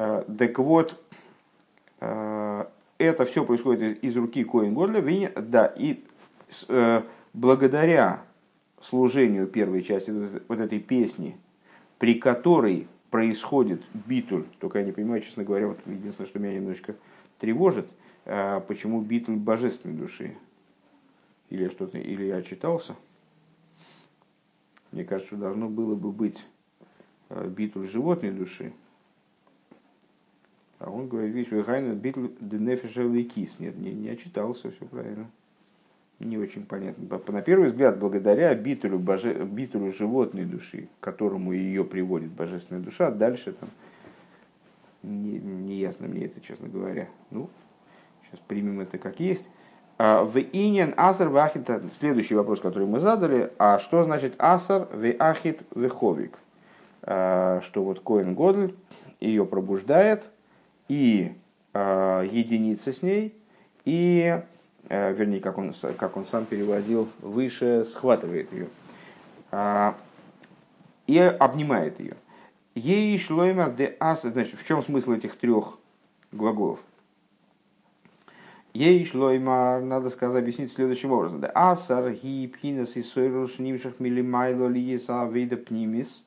[0.00, 0.98] Э, так вот,
[2.00, 2.64] э,
[2.96, 5.02] это все происходит из руки Коин Годля,
[5.36, 6.02] да, и
[6.68, 7.02] э,
[7.34, 8.22] благодаря
[8.80, 10.10] служению первой части
[10.48, 11.36] вот этой песни,
[11.98, 16.94] при которой происходит битуль, только я не понимаю, честно говоря, вот единственное, что меня немножечко
[17.38, 17.86] тревожит–
[18.68, 20.36] почему битуль божественной души?
[21.48, 22.94] Или что-то, или я читался?
[24.92, 26.44] Мне кажется, должно было бы быть
[27.28, 28.72] битуль животной души.
[30.80, 33.58] А он говорит, видишь, Вихайна битуль денефиша лейкис.
[33.58, 35.30] Нет, не, не очитался, все правильно.
[36.18, 37.06] Не очень понятно.
[37.28, 43.52] На первый взгляд, благодаря битулю, боже, битулю животной души, которому ее приводит божественная душа, дальше
[43.52, 43.68] там
[45.02, 47.08] не, не ясно мне это, честно говоря.
[47.30, 47.48] Ну,
[48.30, 49.44] Сейчас примем это как есть.
[49.98, 51.68] А, в инин асар вахит,
[51.98, 56.38] следующий вопрос, который мы задали, а что значит асар в ахит веховик?
[57.02, 58.74] А, что вот Коин Годль
[59.20, 60.24] ее пробуждает
[60.90, 61.32] и
[61.72, 63.34] а, единица с ней,
[63.84, 64.42] и,
[64.88, 68.68] вернее, как он, как он сам переводил, выше схватывает ее
[71.06, 72.16] и обнимает ее.
[72.74, 75.78] Ей шлоймер де ас, значит, в чем смысл этих трех
[76.30, 76.78] глаголов?
[78.72, 81.40] Ей шлоймар, надо сказать, объяснить следующим образом.
[81.40, 86.22] Да асар ги пхинас и сойруш нимшах милимайло лиеса вейда пнимис.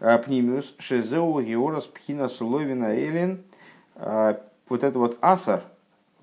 [0.00, 3.42] А, пнимиус шезеу георас пхинас ловина элен.
[3.96, 5.62] А, вот это вот асар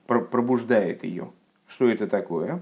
[0.08, 1.32] пробуждает ее.
[1.68, 2.62] Что это такое?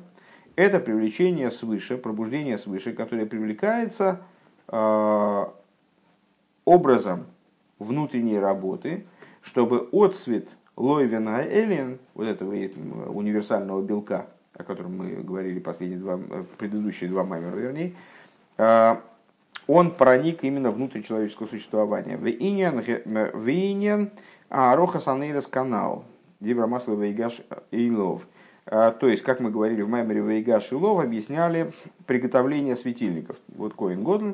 [0.56, 4.22] Это привлечение свыше, пробуждение свыше, которое привлекается
[4.68, 5.46] э,
[6.66, 7.26] образом
[7.80, 9.06] внутренней работы,
[9.42, 16.20] чтобы отцвет Лойвена Эллин, вот этого универсального белка, о котором мы говорили последние два,
[16.58, 17.94] предыдущие два маймера, вернее,
[18.58, 19.02] а,
[19.68, 22.18] он проник именно внутрь человеческого существования.
[24.52, 26.04] Вейнен Ароха Санейрес канал,
[26.40, 27.42] Дивра Масла Вейгаш
[27.72, 28.28] Илов.
[28.66, 31.72] А, то есть, как мы говорили в Маймере Вейгаш Илов, объясняли
[32.06, 33.38] приготовление светильников.
[33.48, 34.34] Вот Коин Годл,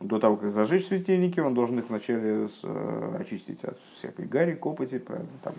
[0.00, 4.98] до того, как зажечь светильники, он должен их вначале э, очистить от всякой гари, копоти,
[4.98, 5.54] там,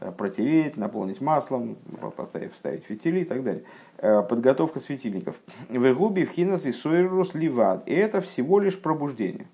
[0.00, 1.76] Э, протереть, наполнить маслом,
[2.16, 3.62] поставить, вставить фитили и так далее.
[3.98, 5.36] Э, подготовка светильников.
[5.68, 7.88] В губи в хинас и сойрус ливад.
[7.88, 9.46] И это всего лишь пробуждение.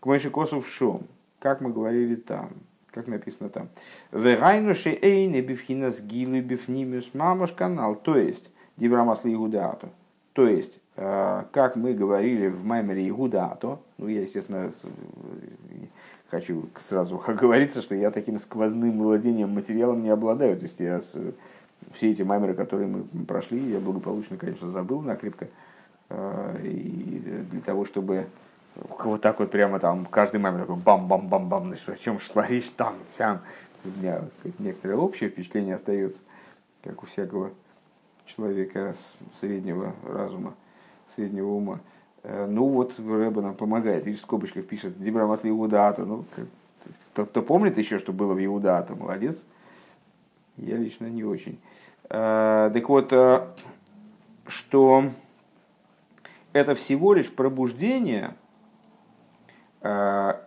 [0.00, 1.06] К мыши косов шум.
[1.46, 2.50] Как мы говорили там.
[2.90, 3.68] Как написано там.
[4.10, 7.94] Вегайнуши эйне бифхинас гилу бифнимиус мамаш канал.
[7.94, 9.90] То есть, дибрамасли игудаату.
[10.32, 14.72] То есть, э, как мы говорили в Маймере Игудаато, ну, я, естественно,
[16.32, 20.56] хочу сразу оговориться, что я таким сквозным владением материалом не обладаю.
[20.56, 25.46] То есть я все эти маймеры, которые мы прошли, я благополучно, конечно, забыл накрепко.
[26.08, 27.22] А, и
[27.52, 28.26] для того, чтобы
[28.76, 32.96] вот так вот прямо там каждый маймер такой бам-бам-бам-бам, значит, о чем шла речь, там,
[33.16, 33.40] сям.
[33.84, 34.22] У меня
[34.58, 36.20] некоторое общее впечатление остается,
[36.82, 37.50] как у всякого
[38.26, 38.94] человека
[39.40, 40.54] среднего разума,
[41.14, 41.80] среднего ума.
[42.24, 46.04] Ну вот Рэба нам помогает, и в скобочках пишет Дибра Масли Иудата.
[46.04, 46.24] Ну,
[47.12, 49.44] кто, кто помнит еще, что было в Иудата, молодец.
[50.56, 51.60] Я лично не очень.
[52.08, 53.12] Так вот,
[54.48, 55.04] что
[56.52, 58.34] это всего лишь пробуждение,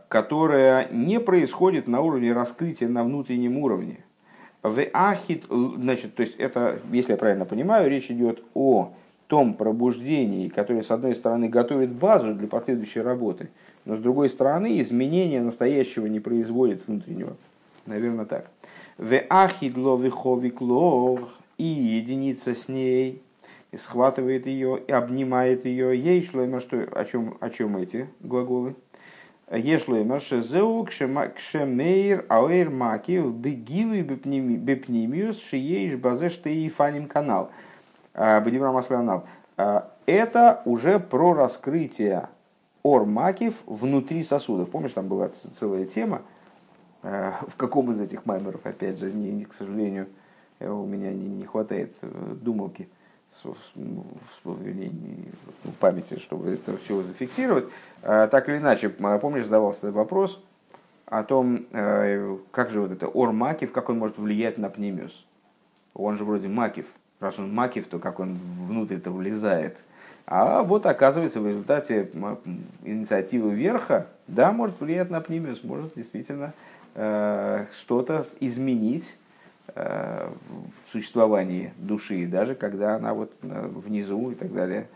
[0.07, 4.03] которое не происходит на уровне раскрытия на внутреннем уровне.
[4.63, 8.91] В ахит, значит, то есть это, если я правильно понимаю, речь идет о
[9.27, 13.49] том пробуждении, которое, с одной стороны, готовит базу для последующей работы,
[13.85, 17.37] но с другой стороны, изменения настоящего не производит внутреннего.
[17.85, 18.49] Наверное, так.
[18.97, 21.21] В ахид ловиховик лов
[21.57, 23.21] и единица с ней,
[23.71, 25.97] и схватывает ее и обнимает ее.
[25.97, 28.75] Ей шло что, о чем, о чем эти глаголы?
[29.51, 37.49] Ешлоймер шезеу кшемейр ауэр макив бегилу бепнимиус шиеиш базе штеифаним канал.
[38.13, 39.25] Бадиврам Асланал.
[40.05, 42.29] Это уже про раскрытие
[42.83, 44.69] ормакив внутри сосудов.
[44.69, 46.21] Помнишь, там была целая тема,
[47.01, 50.07] в каком из этих маймеров, опять же, не, к сожалению,
[50.59, 52.89] у меня не, не хватает э, думалки
[54.43, 57.65] в памяти, чтобы это все зафиксировать.
[58.03, 60.41] А, так или иначе, помнишь, задавался вопрос
[61.05, 65.25] о том, э, как же вот это ор макив, как он может влиять на пнемиус.
[65.93, 66.85] Он же вроде макив.
[67.19, 69.77] Раз он макив, то как он внутрь-то влезает.
[70.25, 72.11] А вот оказывается в результате
[72.83, 76.53] инициативы верха, да, может влиять на пнемиус, может действительно
[76.93, 79.17] э, что-то изменить
[79.79, 84.87] в существовании души, даже когда она вот э, внизу и так далее.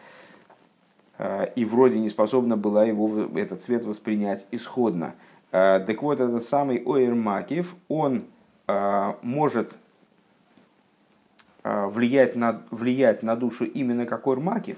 [1.17, 5.13] Э, и вроде не способна была его, этот цвет воспринять исходно.
[5.51, 8.23] Так вот, этот самый Оэр Макив, он
[9.21, 9.77] может
[11.63, 14.77] влиять на, влиять на душу именно как Оэр Макив,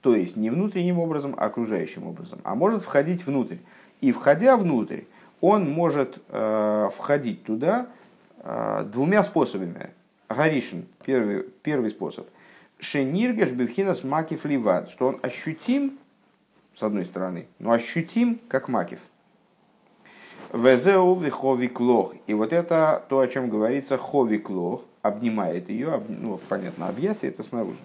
[0.00, 3.58] то есть не внутренним образом, а окружающим образом, а может входить внутрь.
[4.00, 5.02] И входя внутрь,
[5.40, 7.86] он может входить туда,
[8.86, 9.90] двумя способами.
[10.28, 12.28] Гаришин, первый, первый способ.
[12.78, 15.98] Шениргаш бифхинас макив ливад, что он ощутим,
[16.74, 19.00] с одной стороны, но ощутим, как макив.
[20.52, 22.14] Везеу виховик лох.
[22.26, 27.30] И вот это то, о чем говорится, ховик лох, обнимает ее, об, ну, понятно, объятие
[27.30, 27.78] это снаружи.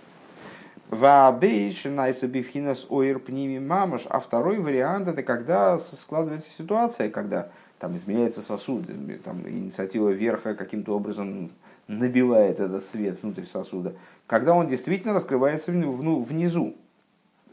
[0.89, 4.01] Ваабейш найса бифхинас оир пними мамаш.
[4.09, 7.49] А второй вариант это когда складывается ситуация, когда
[7.81, 8.85] там изменяется сосуд,
[9.23, 11.49] там инициатива верха каким-то образом
[11.87, 13.95] набивает этот свет внутрь сосуда,
[14.27, 16.75] когда он действительно раскрывается внизу.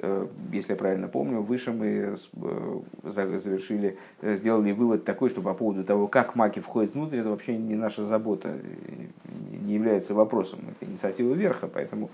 [0.01, 5.55] Э, если я правильно помню, выше мы э, завершили, э, сделали вывод такой, что по
[5.55, 8.55] поводу того, как маки входят внутрь, это вообще не наша забота,
[9.51, 10.61] не является вопросом.
[10.71, 12.11] Это инициатива верха, поэтому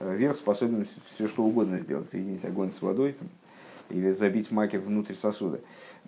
[0.00, 3.28] верх способен все что угодно сделать, соединить огонь с водой там,
[3.88, 5.60] или забить маки внутрь сосуда.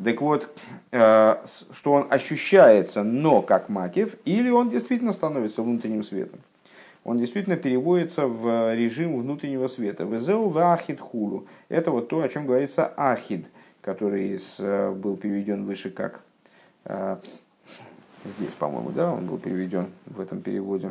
[0.03, 0.49] Так вот,
[0.92, 1.36] э,
[1.72, 6.40] что он ощущается, но как макив, или он действительно становится внутренним светом.
[7.03, 10.05] Он действительно переводится в режим внутреннего света.
[10.05, 11.47] Везеу ахид хулу.
[11.68, 13.47] Это вот то, о чем говорится ахид,
[13.80, 16.20] который э, был переведен выше как
[16.84, 17.16] э,
[18.36, 20.90] здесь, по-моему, да, он был переведен в этом переводе.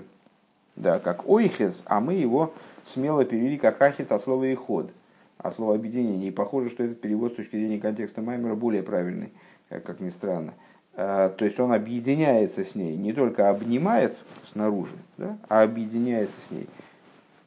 [0.76, 2.54] Да, как ойхез, а мы его
[2.86, 4.90] смело перевели как ахид от слова иход
[5.38, 6.28] а слово объединение.
[6.28, 9.32] И похоже, что этот перевод с точки зрения контекста Маймера более правильный,
[9.70, 10.54] э, как ни странно.
[10.96, 14.18] Э, то есть он объединяется с ней, не только обнимает
[14.52, 16.68] снаружи, да, а объединяется с ней.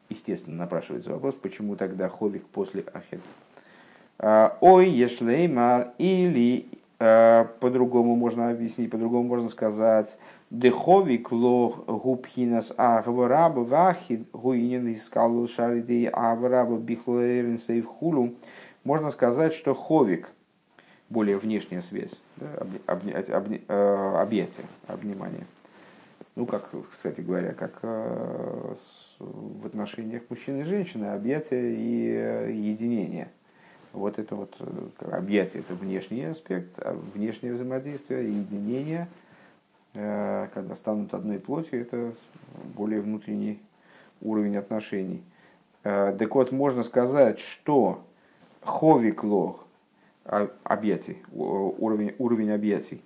[0.08, 3.20] Естественно, напрашивается вопрос, почему тогда ховик после ахет.
[4.18, 6.66] Э, ой, ешлеймар, или
[6.98, 10.18] по-другому можно объяснить, по-другому можно сказать,
[10.50, 18.34] Деховик лох губхинас агвараба вахид гуинин искалу шаридей авраба бихлоэрин сейвхулу.
[18.82, 20.30] Можно сказать, что ховик,
[21.10, 25.46] более внешняя связь, да, обнять, обня, э, объятие, обнимание.
[26.34, 28.74] Ну, как, кстати говоря, как э,
[29.18, 33.28] в отношениях мужчины и женщины, объятие и э, единение.
[33.92, 34.56] Вот это вот
[35.00, 39.08] объятие, это внешний аспект, а внешнее взаимодействие, единение–
[40.54, 42.12] когда станут одной плотью, это
[42.76, 43.60] более внутренний
[44.20, 45.22] уровень отношений.
[45.84, 48.04] Э, так вот, можно сказать, что
[48.62, 49.64] ховик лох,
[50.24, 53.02] а, объятий, уровень, уровень объятий,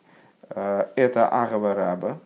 [0.48, 2.18] э, это агава раба,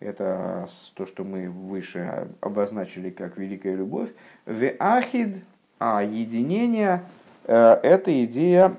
[0.00, 4.10] это то, что мы выше обозначили как великая любовь.
[4.46, 5.42] В ахид,
[5.80, 7.02] а единение,
[7.44, 8.76] это идея,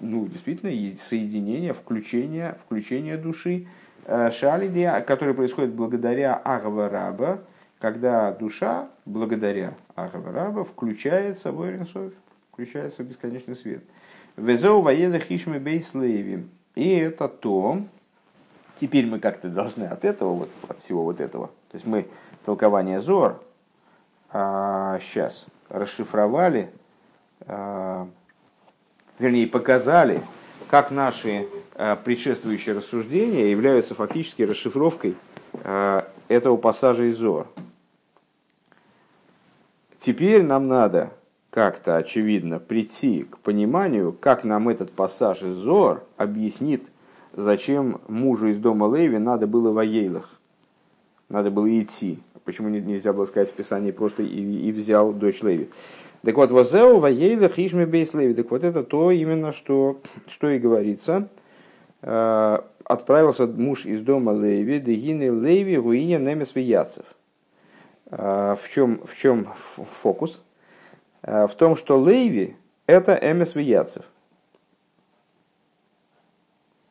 [0.00, 0.70] ну, действительно,
[1.02, 3.66] соединения, включения, включения души,
[4.10, 7.38] Э, Шалиди, который происходит благодаря Агава Раба,
[7.78, 12.12] когда душа, благодаря Ахавараба, включается в Эринсов,
[12.50, 13.84] включается в бесконечный свет.
[14.36, 16.48] Везеу воеда хишми бейслейви.
[16.74, 17.82] И это то,
[18.80, 22.08] теперь мы как-то должны от этого, вот, от всего вот этого, то есть мы
[22.44, 23.40] толкование Зор
[24.32, 26.68] а, сейчас расшифровали,
[27.42, 28.08] а,
[29.20, 30.20] вернее показали,
[30.68, 31.46] как наши
[31.82, 35.16] а, предшествующие рассуждения являются фактически расшифровкой
[35.64, 37.46] а, этого пассажа из Зор.
[39.98, 41.10] Теперь нам надо
[41.48, 46.84] как-то, очевидно, прийти к пониманию, как нам этот пассаж из Зор объяснит,
[47.32, 50.38] зачем мужу из дома Леви надо было в Аейлах,
[51.30, 52.18] надо было идти.
[52.44, 55.70] Почему нельзя было сказать в Писании просто и, и взял дочь Леви.
[56.24, 58.34] Так вот, возеу ваейлах ишми бейс Леви.
[58.34, 61.28] Так вот это то именно, что, что и говорится.
[62.02, 67.04] Э, отправился муж из дома Леви, дегины Леви, гуиня немес вияцев.
[68.10, 69.48] Э, в чем, в чем
[70.02, 70.42] фокус?
[71.22, 74.04] Э, в том, что Леви– это Эмес Вияцев.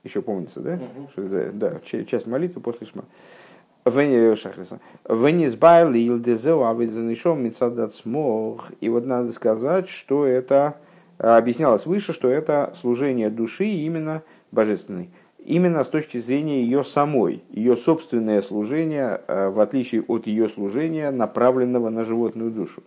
[0.03, 0.80] Еще помнится, да?
[1.18, 1.28] Угу.
[1.53, 3.03] Да, часть молитвы после шма.
[7.93, 8.72] Смог.
[8.80, 10.78] И вот надо сказать, что это
[11.18, 15.10] объяснялось выше, что это служение души именно божественной.
[15.45, 21.12] Именно с точки зрения ее самой, ее собственное служение, э, в отличие от ее служения,
[21.12, 22.84] направленного на животную душу.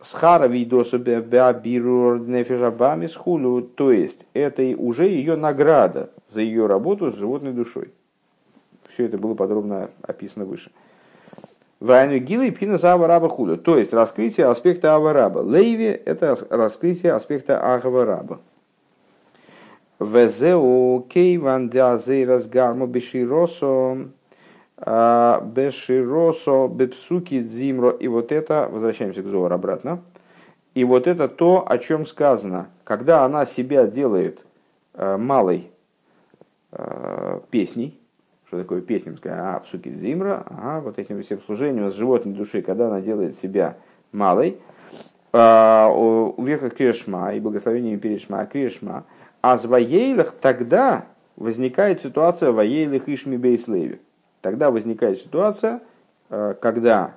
[0.00, 7.52] Схара видосу нефижабами схулю, то есть это уже ее награда за ее работу с животной
[7.52, 7.92] душой.
[8.92, 10.70] Все это было подробно описано выше.
[11.80, 15.38] Вайну гилы и пина за авараба хулю, то есть раскрытие аспекта авараба.
[15.38, 18.40] Лейви– это раскрытие аспекта авараба.
[20.00, 24.10] Везеу кейван дазейрас гарму беширосо
[24.80, 27.90] Беширосо, Бепсуки, Дзимро.
[27.90, 30.02] И вот это, возвращаемся к Зор обратно.
[30.74, 32.68] И вот это то, о чем сказано.
[32.84, 34.40] Когда она себя делает
[34.94, 35.70] а, малой
[36.72, 37.98] а, песней,
[38.46, 42.86] что такое песня, а, псуки Дзимра, ага, вот этим всем служением с животной души, когда
[42.86, 43.76] она делает себя
[44.12, 44.58] малой,
[45.32, 49.04] у верха Кришма и благословениями перед Шма, Кришма,
[49.40, 54.00] а с Ваейлах тогда возникает ситуация Ваейлах Ишми Бейслеви
[54.40, 55.82] Тогда возникает ситуация,
[56.30, 57.16] э, когда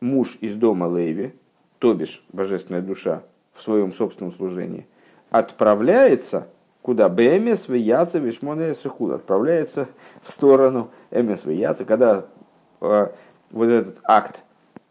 [0.00, 1.34] муж из дома Леви,
[1.78, 4.86] то бишь божественная душа в своем собственном служении,
[5.30, 6.46] отправляется
[6.82, 7.08] куда?
[7.08, 9.12] Бемес вияца вишмоне сухуд.
[9.12, 9.88] Отправляется
[10.22, 12.26] в сторону эмес вияца, когда
[12.80, 13.08] э,
[13.50, 14.42] вот этот акт,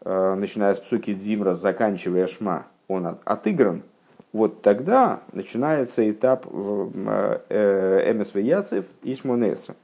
[0.02, 3.84] э, начиная с псуки Дзимра, заканчивая шма, он от, отыгран,
[4.32, 9.76] вот тогда начинается этап э, э, эмес вияцев и шмонеса.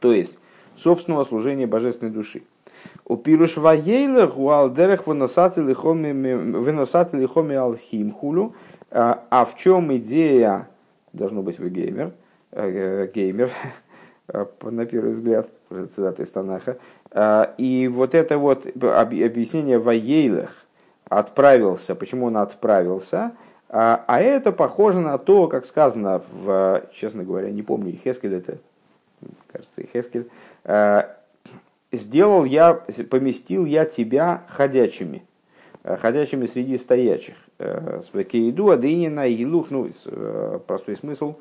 [0.00, 0.38] То есть,
[0.76, 2.42] собственного служения божественной души.
[3.04, 8.54] У пируш ваейла гуалдерех выносати лихоми алхимхулю.
[8.90, 10.68] А, а в чем идея,
[11.12, 12.12] должно быть вы геймер,
[12.50, 13.52] э, геймер,
[14.62, 16.78] на первый взгляд, цитата из Танаха,
[17.12, 20.59] а, и вот это вот объяснение ваейлах,
[21.10, 23.32] отправился, почему он отправился,
[23.68, 28.56] а, а это похоже на то, как сказано в, честно говоря, не помню, Хескель это,
[29.52, 30.30] кажется, Хескель,
[30.64, 31.02] Э,
[31.92, 32.74] сделал я,
[33.10, 35.24] поместил я тебя ходячими,
[35.82, 37.34] э, ходячими среди стоячих.
[37.58, 38.00] Э,
[38.30, 39.90] Кейду, Адынина, Илух, ну,
[40.66, 41.36] простой смысл,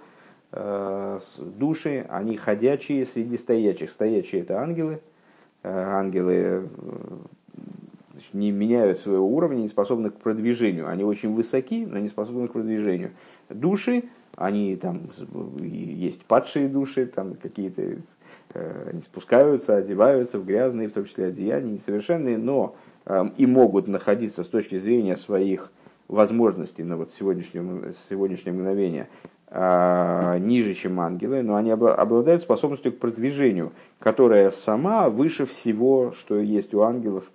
[1.38, 3.92] души, они ходячие среди стоячих.
[3.92, 5.00] Стоячие это ангелы,
[5.62, 6.68] ангелы
[8.34, 10.88] не меняют своего уровня, не способны к продвижению.
[10.88, 13.12] Они очень высоки, но не способны к продвижению.
[13.50, 14.06] Души,
[14.36, 15.10] они там
[15.60, 17.98] есть падшие души, там какие-то
[18.54, 23.88] Э, они спускаются, одеваются в грязные, в том числе одеяния, несовершенные, но эм, и могут
[23.88, 25.72] находиться с точки зрения своих
[26.08, 29.08] возможностей на вот сегодняшнее, сегодняшнее мгновение
[29.52, 36.40] а, ниже, чем ангелы, но они обладают способностью к продвижению, которая сама выше всего, что
[36.40, 37.30] есть у ангелов,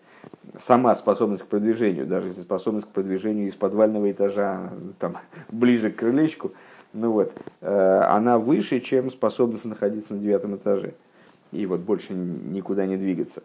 [0.59, 5.16] сама способность к продвижению, даже способность к продвижению из подвального этажа там,
[5.51, 6.53] ближе к крылечку,
[6.93, 10.95] ну вот, э, она выше, чем способность находиться на девятом этаже
[11.55, 13.43] и вот больше никуда не двигаться.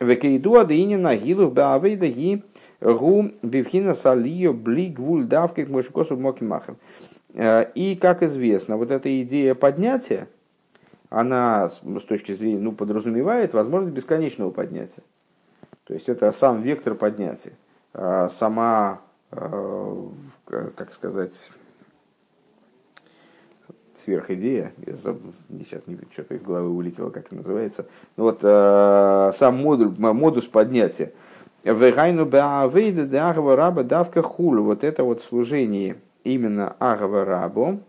[0.00, 2.42] Векейду адыини нагилу баавейда ги
[2.80, 6.78] гу бивхина салио блик вуль давки к мошкосу моки махам.
[7.34, 10.28] Э, и, как известно, вот эта идея поднятия,
[11.10, 15.02] она с точки зрения, ну, подразумевает возможность бесконечного поднятия.
[15.90, 17.54] То есть это сам вектор поднятия,
[17.94, 19.00] э, сама,
[19.32, 20.06] э,
[20.46, 21.32] как сказать,
[23.98, 25.82] сверхидея, я сейчас
[26.12, 27.86] что-то из головы улетело, как это называется.
[28.16, 31.12] Ну вот э, сам модуль, модус поднятия.
[31.64, 34.62] Вегайну беавейда де агава раба давка хулю.
[34.62, 37.80] Вот это вот служение именно агава рабу.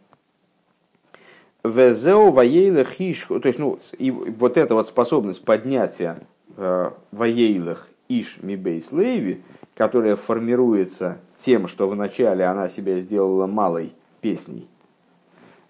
[1.63, 6.17] Везеу ваейлах иш, то есть, ну, и вот эта вот способность поднятия
[6.57, 7.89] э, ваейлах
[8.19, 9.41] иш мибейс лейви,
[9.75, 14.67] которая формируется тем, что вначале она себя сделала малой песней.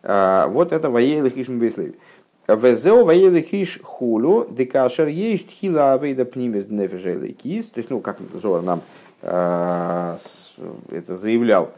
[0.03, 1.95] Э, вот это ваейлах иш мибейс лейви.
[2.47, 6.65] Везеу ваейлах иш хулю, декашер есть хила авейда пнимес
[7.35, 8.81] кис, то есть, ну, как Зор нам
[9.23, 10.51] с-
[10.89, 11.71] это заявлял,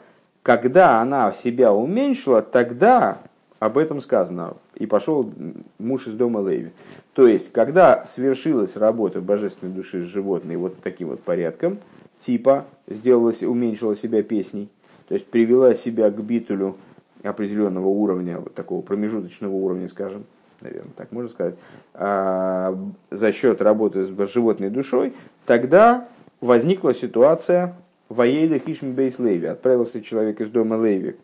[0.43, 3.17] когда она себя уменьшила, тогда
[3.59, 4.55] об этом сказано.
[4.83, 5.31] И пошел
[5.79, 6.71] муж из дома Леви.
[7.13, 11.79] То есть, когда свершилась работа божественной души с животной вот таким вот порядком,
[12.19, 14.67] типа сделала, уменьшила себя песней,
[15.07, 16.75] то есть привела себя к битулю
[17.23, 20.25] определенного уровня, вот такого промежуточного уровня, скажем,
[20.59, 21.57] наверное, так можно сказать,
[21.93, 22.77] а,
[23.09, 25.13] за счет работы с животной душой,
[25.45, 26.09] тогда
[26.41, 27.73] возникла ситуация
[28.09, 29.47] Ваейда Хишми Бейс Леви.
[29.47, 31.15] Отправился человек из дома Леви.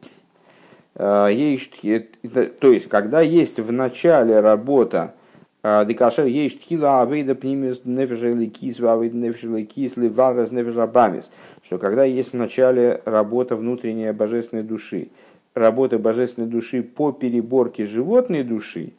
[0.96, 5.14] Это- То есть, когда есть в начале работа
[5.62, 11.32] а, Декашер есть хила авейда пнимис нефешели кис, авейда нефешели кис, ливарас нефеша бамис.
[11.64, 15.10] Что когда есть в начале работа внутренняя божественной души,
[15.56, 18.94] работа божественной души по переборке животной души,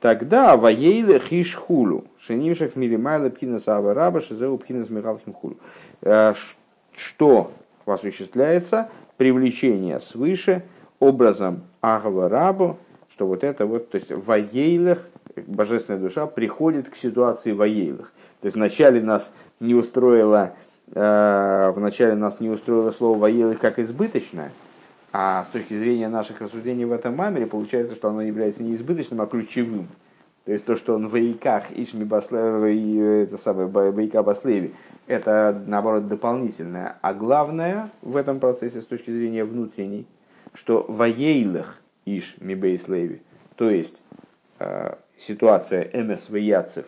[0.00, 5.56] тогда ваейле хишхулу, шенимшах милимайла пхинас авараба, шизеу пхинас михалхим хулу.
[6.02, 6.34] Э,
[6.94, 7.52] Что
[7.86, 8.90] осуществляется?
[9.16, 10.62] Привлечение свыше
[11.00, 12.78] образом агава рабу,
[13.10, 14.98] что вот это вот, то есть в ваейлах,
[15.46, 18.12] божественная душа приходит к ситуации ваейлах.
[18.40, 20.52] То есть вначале нас не устроило,
[20.92, 24.52] э, вначале нас не устроило слово ваейлах как избыточное,
[25.12, 29.20] а с точки зрения наших рассуждений в этом мамере, получается, что оно является не избыточным,
[29.20, 29.88] а ключевым.
[30.44, 34.74] То есть то, что он в Ваиках, Ишми Баслева и это самое Ваика Баслеви,
[35.06, 36.98] это наоборот дополнительное.
[37.00, 40.06] А главное в этом процессе с точки зрения внутренней,
[40.56, 43.20] что Ваейлах Иш Мибейс Леви,
[43.56, 44.02] то есть
[44.58, 46.86] э, ситуация МС Ваяцев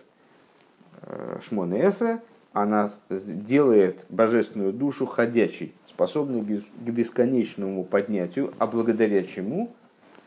[1.47, 2.21] Шмон Эсра,
[2.53, 9.73] она делает божественную душу ходячей, способной к бесконечному поднятию, а благодаря чему,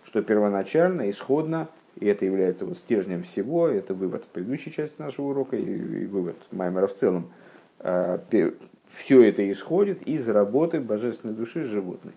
[0.05, 1.67] что первоначально, исходно,
[1.99, 6.87] и это является вот стержнем всего, это вывод предыдущей части нашего урока и, вывод Маймера
[6.87, 7.31] в целом,
[7.79, 12.13] все это исходит из работы божественной души животной.